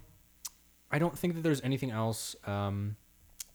[0.91, 2.37] I don't think that there's anything else.
[2.47, 2.97] Um,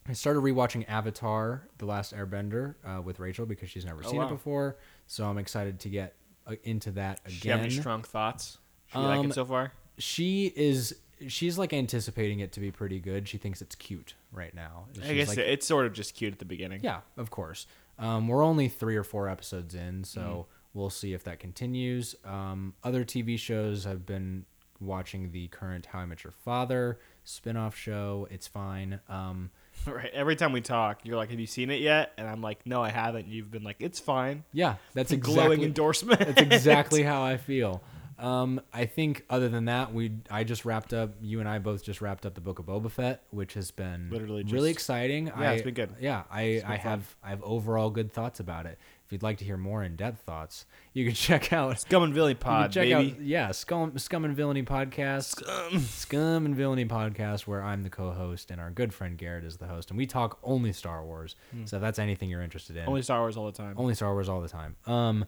[0.07, 4.19] I started rewatching Avatar: The Last Airbender uh, with Rachel because she's never Oh, seen
[4.19, 4.25] wow.
[4.27, 4.77] it before,
[5.07, 6.15] so I'm excited to get
[6.47, 7.81] uh, into that Do you have any again.
[7.81, 8.57] strong thoughts?
[8.93, 9.73] Do you like Um, it so far?
[9.97, 10.95] She is.
[11.27, 13.27] She's like anticipating it to be pretty good.
[13.27, 14.85] She thinks it's cute right now.
[15.03, 16.79] I guess like, it's sort of just cute at the beginning.
[16.81, 17.67] yeah, of course.
[17.99, 20.79] Um, we're only three or four episodes in, so Mm-hmm.
[20.79, 22.15] we'll see if that continues.
[22.23, 24.45] Um, other TV shows I've been
[24.80, 28.27] watching the current How I Met Your Father spin-off show.
[28.32, 28.99] It's fine.
[29.07, 29.51] Um,
[29.86, 30.09] right.
[30.13, 32.82] Every time we talk, you're like, "Have you seen it yet?" And I'm like, "No,
[32.82, 36.19] I haven't." You've been like, "It's fine." yeah, that's a Glowing endorsement.
[36.19, 37.82] that's exactly how I feel.
[38.17, 41.11] Um, I think other than that, we I just wrapped up.
[41.21, 44.09] You and I both just wrapped up the book of Boba Fett, which has been
[44.11, 45.27] Literally really exciting.
[45.27, 45.95] Yeah, I, it's been good.
[46.01, 46.77] Yeah, I I fun.
[46.80, 48.77] have I have overall good thoughts about it.
[49.10, 52.14] If you'd like to hear more in depth thoughts, you can check out Scum and
[52.14, 52.93] Villainy Pod, check baby.
[52.93, 55.43] out yeah Scum, Scum and Villainy podcast,
[55.80, 56.45] Scum.
[56.45, 59.89] and Villainy podcast, where I'm the co-host and our good friend Garrett is the host,
[59.89, 61.36] and we talk only Star Wars.
[61.66, 62.88] So if that's anything you're interested in.
[62.88, 63.74] Only Star Wars all the time.
[63.78, 64.76] only Star Wars all the time.
[64.86, 65.26] Um,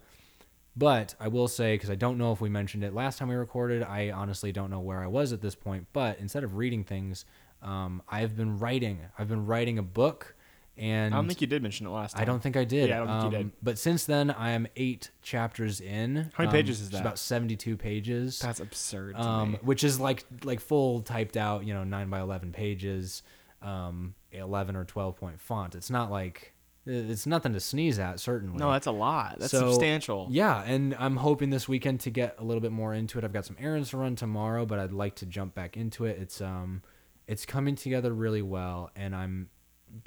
[0.77, 3.35] but I will say because I don't know if we mentioned it last time we
[3.35, 3.81] recorded.
[3.81, 5.87] I honestly don't know where I was at this point.
[5.91, 7.25] But instead of reading things,
[7.63, 8.99] um, I've been writing.
[9.17, 10.35] I've been writing a book,
[10.81, 12.23] and I don't think you did mention it last time.
[12.23, 12.89] I don't think I did.
[12.89, 13.51] Yeah, I don't think you Um, did.
[13.63, 16.15] But since then, I am eight chapters in.
[16.33, 17.01] How many Um, pages is that?
[17.01, 18.39] About seventy-two pages.
[18.39, 19.15] That's absurd.
[19.15, 23.23] Um, which is like like full typed out, you know, nine by eleven pages,
[23.61, 25.75] um, eleven or twelve point font.
[25.75, 26.53] It's not like
[26.85, 28.19] it's nothing to sneeze at.
[28.19, 29.37] Certainly, No, that's a lot.
[29.37, 30.27] That's So, substantial.
[30.31, 33.23] Yeah, and I'm hoping this weekend to get a little bit more into it.
[33.23, 36.17] I've got some errands to run tomorrow, but I'd like to jump back into it.
[36.19, 36.81] It's um,
[37.27, 39.49] it's coming together really well, and I'm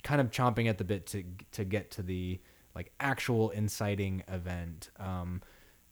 [0.03, 2.41] kind of chomping at the bit to to get to the
[2.74, 5.41] like actual inciting event um,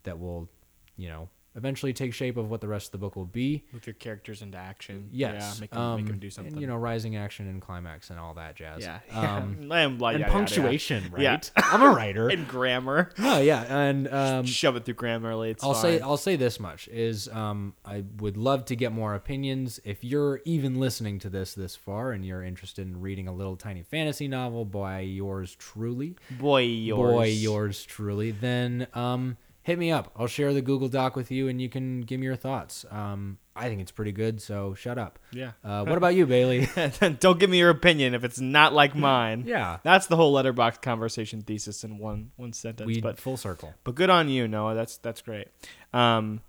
[0.02, 0.48] that will,
[0.96, 3.64] you know, eventually take shape of what the rest of the book will be.
[3.72, 5.08] With your characters into action.
[5.12, 6.58] Yes, Yeah, make them, um, make them do and, something.
[6.58, 8.82] you know, rising action and climax and all that jazz.
[8.82, 9.00] Yeah.
[9.12, 11.22] um, and, blah, and yada, yada, punctuation, right?
[11.22, 11.40] Yeah.
[11.56, 12.28] I'm a writer.
[12.32, 13.10] And grammar.
[13.18, 15.50] oh yeah, and um, Shove it through Grammarly.
[15.50, 15.82] It's I'll fine.
[15.82, 19.80] say I'll say this much is um, I would love to get more opinions.
[19.84, 23.56] If you're even listening to this this far and you're interested in reading a little
[23.56, 27.12] tiny fantasy novel by yours truly, boy yours.
[27.12, 30.12] boy yours truly, then um, hit me up.
[30.16, 32.84] I'll share the Google Doc with you and you can give me your thoughts.
[32.90, 35.18] Um, I think it's pretty good, so shut up.
[35.30, 35.52] Yeah.
[35.62, 36.68] Uh, what about you, Bailey?
[37.20, 39.44] Don't give me your opinion if it's not like mine.
[39.46, 42.86] yeah, That's the whole letterboxd conversation thesis in one one sentence.
[42.86, 43.74] we but full circle.
[43.84, 44.74] but good on you, Noah.
[44.74, 45.48] That's that's great.
[45.92, 46.40] Um,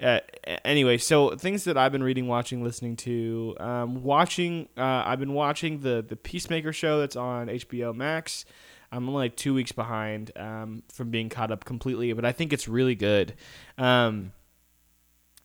[0.00, 0.20] uh,
[0.64, 4.68] anyway, so things that I've been reading, watching, listening to, um, watching.
[4.76, 8.44] Uh, I've been watching the the Peacemaker show that's on HBO Max.
[8.92, 12.52] I'm only like two weeks behind um, from being caught up completely, but I think
[12.52, 13.34] it's really good.
[13.78, 14.32] Um,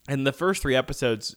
[0.06, 1.34] and the first three episodes,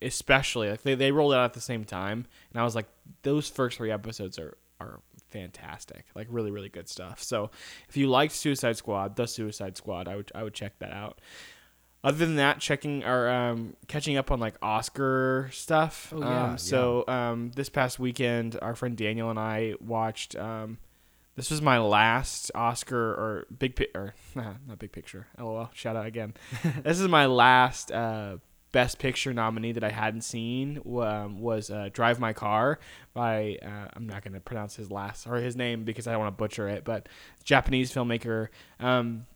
[0.00, 2.86] especially, like they, they rolled out at the same time, and I was like,
[3.22, 7.22] those first three episodes are are fantastic, like really really good stuff.
[7.22, 7.50] So
[7.88, 11.20] if you liked Suicide Squad, the Suicide Squad, I would I would check that out.
[12.04, 16.12] Other than that, checking or um, catching up on like Oscar stuff.
[16.14, 20.36] Oh, yeah, um, so um, this past weekend, our friend Daniel and I watched.
[20.36, 20.78] Um,
[21.38, 25.28] this was my last Oscar or big pi- or not big picture.
[25.38, 25.70] LOL.
[25.72, 26.34] Shout out again.
[26.82, 28.38] this is my last uh,
[28.72, 30.82] Best Picture nominee that I hadn't seen.
[30.84, 32.80] Um, was uh, Drive My Car
[33.14, 36.20] by uh, I'm not going to pronounce his last or his name because I don't
[36.20, 37.08] want to butcher it, but
[37.44, 38.48] Japanese filmmaker.
[38.80, 39.26] Um,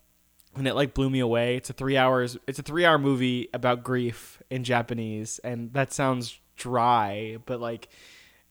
[0.57, 1.57] and it like blew me away.
[1.57, 2.37] It's a three hours.
[2.49, 7.89] It's a three hour movie about grief in Japanese, and that sounds dry, but like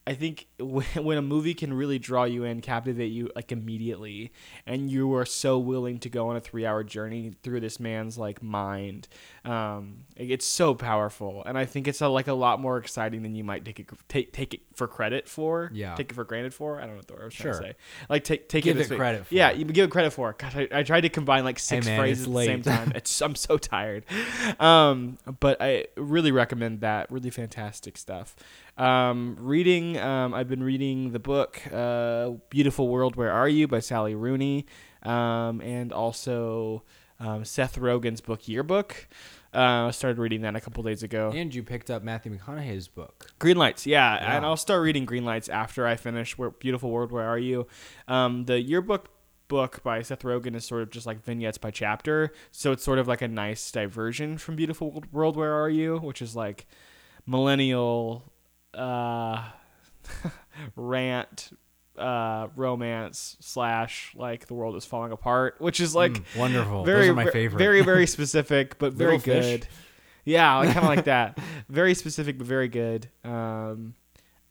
[0.06, 4.32] I think when a movie can really draw you in, captivate you like immediately,
[4.66, 8.42] and you are so willing to go on a three-hour journey through this man's like
[8.42, 9.08] mind,
[9.46, 13.36] um, it's so powerful, and I think it's a, like a lot more exciting than
[13.36, 15.70] you might take it take take it for credit for.
[15.74, 15.96] Yeah.
[15.96, 16.78] take it for granted for.
[16.78, 17.76] I don't know what the word I was trying to say.
[18.10, 19.34] Like take take Give it, it credit for.
[19.36, 20.34] Yeah, you give it credit for.
[20.34, 22.92] Gosh, I, I tried to combine like six man, phrases at the same time.
[23.02, 24.04] It's I'm so tired.
[24.60, 27.12] Um, but I really recommend that.
[27.12, 28.36] Really fantastic stuff.
[28.78, 29.98] Um, reading.
[30.00, 34.66] Um, I've been reading the book uh, "Beautiful World, Where Are You" by Sally Rooney,
[35.04, 36.84] um, and also
[37.20, 39.08] um, Seth Rogen's book "Yearbook."
[39.54, 41.30] Uh, I started reading that a couple days ago.
[41.36, 43.32] And you picked up Matthew McConaughey's book.
[43.38, 44.38] Green Lights, yeah, Yeah.
[44.38, 47.68] and I'll start reading Green Lights after I finish Where Beautiful World, Where Are You?
[48.08, 49.10] Um, the yearbook
[49.50, 52.98] book by Seth Rogen is sort of just like vignettes by chapter, so it's sort
[52.98, 56.66] of like a nice diversion from Beautiful World, Where Are You, which is like
[57.26, 58.31] millennial
[58.74, 59.44] uh,
[60.76, 61.52] rant
[61.98, 66.86] uh romance slash like the world is falling apart which is like Mm, wonderful.
[66.86, 67.60] very Those are my favorite.
[67.60, 69.68] very very specific but very good.
[70.24, 71.38] Yeah like, kind of like that.
[71.70, 73.10] Very specific but very good.
[73.26, 73.96] Um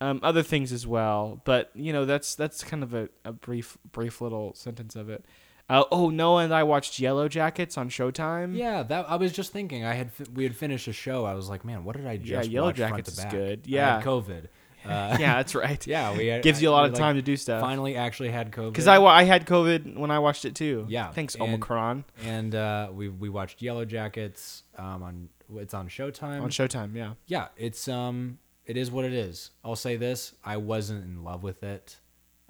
[0.03, 3.79] um other things as well but you know that's that's kind of a, a brief
[3.91, 5.25] brief little sentence of it
[5.71, 9.53] uh, oh noah and i watched yellow jackets on showtime Yeah, that I was just
[9.53, 9.85] thinking.
[9.85, 11.25] I had we had finished a show.
[11.25, 13.31] I was like, man, what did I just Yellow watch front Jackets is back?
[13.31, 13.67] good.
[13.67, 14.03] Yeah.
[14.03, 14.49] COVID.
[14.83, 17.21] Uh, yeah that's right yeah, we had, gives you a lot of like, time to
[17.21, 18.73] do stuff Finally, actually had COVID.
[18.73, 22.55] because I, I had covid when i watched it too Yeah, thanks and- omicron and
[22.55, 24.63] uh, we we watched Yellow Jackets.
[24.79, 26.41] Um, on it's on Showtime.
[26.41, 29.51] on showtime yeah yeah, it's um, it is what it is.
[29.63, 31.97] I'll say this: I wasn't in love with it,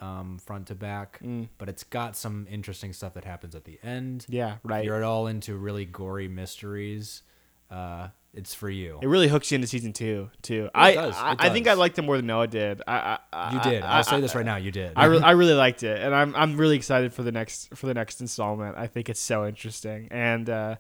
[0.01, 1.49] um, front to back, Mm.
[1.59, 4.27] but it's got some interesting stuff that happens at the end.
[4.29, 7.23] yeah If right you're at all into really gory mysteries,
[7.71, 8.99] uh, it's for you.
[9.03, 10.71] It really hooks you into season two too.
[10.75, 12.81] I does, I, it I think I liked it more than Noah did.
[12.87, 13.83] I, I You did.
[13.83, 14.57] I, I'll say this right now.
[14.57, 14.93] You did.
[14.97, 17.87] I, re- I really liked it, and I'm I'm really excited for the next for
[17.87, 18.77] the next installment.
[18.79, 20.77] I think it's so interesting, and uh,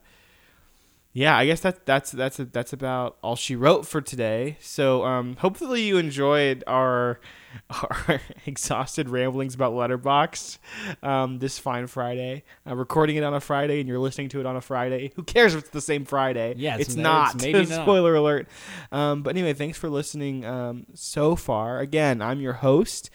[1.13, 4.57] yeah, I guess that that's that's that's about all she wrote for today.
[4.61, 7.19] So um, hopefully you enjoyed our
[7.71, 10.59] our exhausted ramblings about Letterboxd
[11.03, 12.45] um, this fine Friday.
[12.69, 15.13] Uh, recording it on a Friday, and you're listening to it on a Friday.
[15.17, 16.55] Who cares if it's the same Friday?
[16.57, 17.35] Yeah, it's it's, n- not.
[17.35, 17.83] it's maybe not.
[17.83, 18.47] Spoiler alert.
[18.93, 21.81] Um, but anyway, thanks for listening um, so far.
[21.81, 23.11] Again, I'm your host.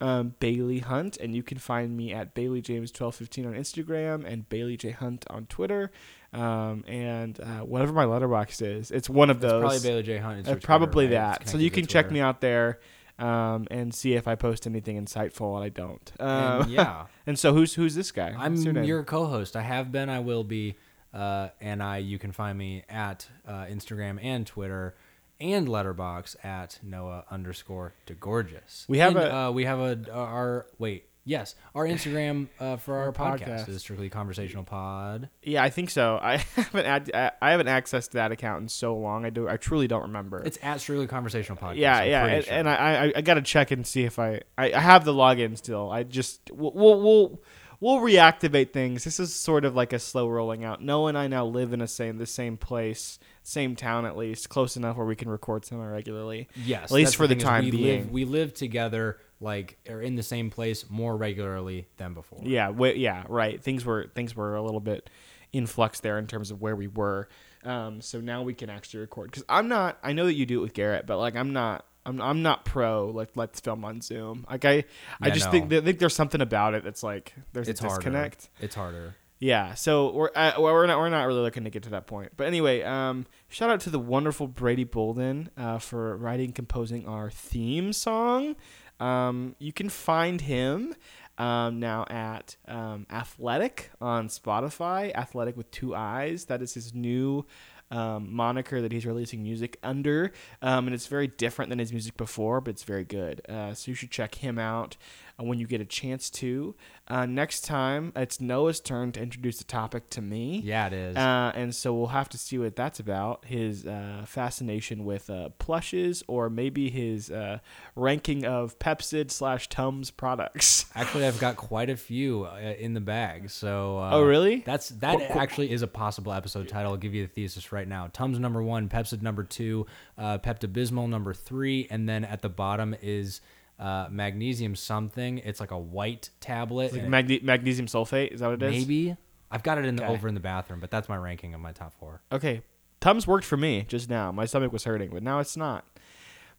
[0.00, 4.24] um, Bailey Hunt, and you can find me at Bailey James twelve fifteen on Instagram
[4.30, 5.90] and Bailey J Hunt on Twitter,
[6.32, 9.60] um, and uh, whatever my letterboxd is, it's one of It's those.
[9.62, 10.44] probably Bailey J Hunt.
[10.44, 11.10] Twitter, probably right?
[11.12, 11.42] that.
[11.42, 12.14] It's So you can to check Twitter.
[12.14, 12.78] me out there.
[13.20, 16.12] Um, and see if I post anything insightful, and I don't.
[16.20, 18.32] Um, And yeah, and so who's who's this guy?
[18.38, 19.56] I'm your your co-host.
[19.56, 20.08] I have been.
[20.08, 20.76] I will be.
[21.12, 24.94] Uh, and I, you can find me at uh, Instagram and Twitter
[25.40, 28.88] and Letterboxd at Noah underscore DeGorgeous.
[28.88, 32.96] We have And, a- uh, we have a our wait yes our Instagram uh, for
[32.96, 33.66] our, Our podcast.
[33.66, 33.68] podcast.
[33.68, 35.28] is strictly conversational pod.
[35.42, 36.18] Yeah, I think so.
[36.22, 39.24] I haven't ad- I- I haven't accessed that account in so long.
[39.24, 39.48] I do.
[39.48, 40.42] I truly don't remember.
[40.44, 41.76] It's at strictly conversational podcast.
[41.76, 42.54] yeah, I'm yeah, and, sure.
[42.54, 42.74] and I,
[43.06, 45.90] I I gotta check and see if I, I I have the login still.
[45.90, 47.42] I just we'll we'll we'll,
[47.80, 49.04] we'll reactivate things.
[49.04, 50.82] This is sort of like a slow rolling out.
[50.82, 54.48] Noah and I now live in a same the same place, same town at least,
[54.48, 56.48] close enough where we can record semi regularly.
[56.64, 58.00] Yes, At least for the thing is time we being.
[58.02, 62.40] Live, we live together, like, are in the same place more regularly than before.
[62.42, 63.62] Yeah, yeah, right.
[63.62, 65.08] Things were things were a little bit
[65.52, 67.28] in flux there in terms of where we were.
[67.64, 69.98] Um, so now we can actually record because I'm not.
[70.02, 71.84] I know that you do it with Garrett, but like I'm not.
[72.06, 73.08] I'm, I'm not pro.
[73.08, 74.46] Like let's film on Zoom.
[74.48, 74.84] Like I
[75.20, 75.50] I just no.
[75.52, 77.96] think I think there's something about it that's like there's It's a harder.
[77.98, 78.48] disconnect.
[78.60, 79.14] It's harder.
[79.40, 82.06] Yeah, so we're uh, well, we're not we're not really looking to get to that
[82.06, 82.32] point.
[82.36, 87.30] But anyway, um, shout out to the wonderful Brady Bolden uh, for writing composing our
[87.30, 88.56] theme song.
[89.00, 90.94] Um, you can find him
[91.38, 95.14] um, now at um, Athletic on Spotify.
[95.14, 96.46] Athletic with two eyes.
[96.46, 97.46] That is his new
[97.90, 102.16] um, moniker that he's releasing music under, um, and it's very different than his music
[102.16, 103.40] before, but it's very good.
[103.48, 104.96] Uh, so you should check him out
[105.38, 106.74] when you get a chance to.
[107.06, 110.60] Uh, next time, it's Noah's turn to introduce the topic to me.
[110.62, 111.16] Yeah, it is.
[111.16, 113.44] Uh, and so we'll have to see what that's about.
[113.46, 117.60] His uh, fascination with uh, plushes, or maybe his uh,
[117.96, 120.84] ranking of Pepcid slash Tums products.
[120.94, 123.48] Actually, I've got quite a few uh, in the bag.
[123.50, 123.98] So.
[123.98, 124.62] Uh, Oh, really?
[124.66, 126.90] That's that Qu- qu- actually is a possible episode title.
[126.92, 128.08] I'll give you the thesis right now.
[128.12, 129.86] Tums number one, Pepcid number two,
[130.16, 133.40] uh, Pepto Bismol number three, and then at the bottom is
[133.78, 135.38] uh, magnesium something.
[135.38, 136.92] It's like a white tablet.
[136.92, 138.86] Like magne- magnesium sulfate, is that what it is?
[138.86, 139.16] maybe
[139.50, 140.12] I've got it in the Okay.
[140.12, 142.20] over in the bathroom, but that's my ranking of my top four.
[142.32, 142.62] Okay,
[143.00, 144.32] Tums worked for me just now.
[144.32, 145.86] My stomach was hurting, but now it's not.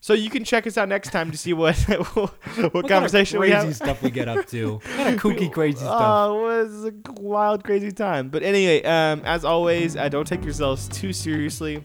[0.02, 1.76] So you can check us out next time to see what
[2.72, 3.76] what, conversation kind we of crazy have.
[3.76, 4.76] stuff we get up to.
[4.76, 6.02] What kind of kooky crazy stuff.
[6.02, 8.30] Oh, it was a wild, crazy time.
[8.30, 11.84] But anyway, um, as always, uh, don't take yourselves too seriously.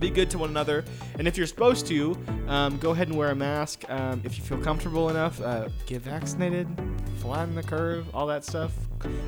[0.00, 0.82] Be good to one another,
[1.18, 2.16] and if you're supposed to,
[2.48, 3.84] um, go ahead and wear a mask.
[3.90, 6.66] Um, if you feel comfortable enough, uh, get vaccinated,
[7.18, 8.72] flatten the curve, all that stuff.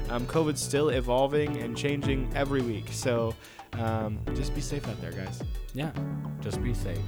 [0.09, 3.35] Um, COVID's still evolving and changing every week, so
[3.75, 5.43] um, just be safe out there, guys.
[5.75, 5.93] yeah,
[6.41, 6.99] just be safe.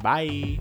[0.00, 0.60] Bye.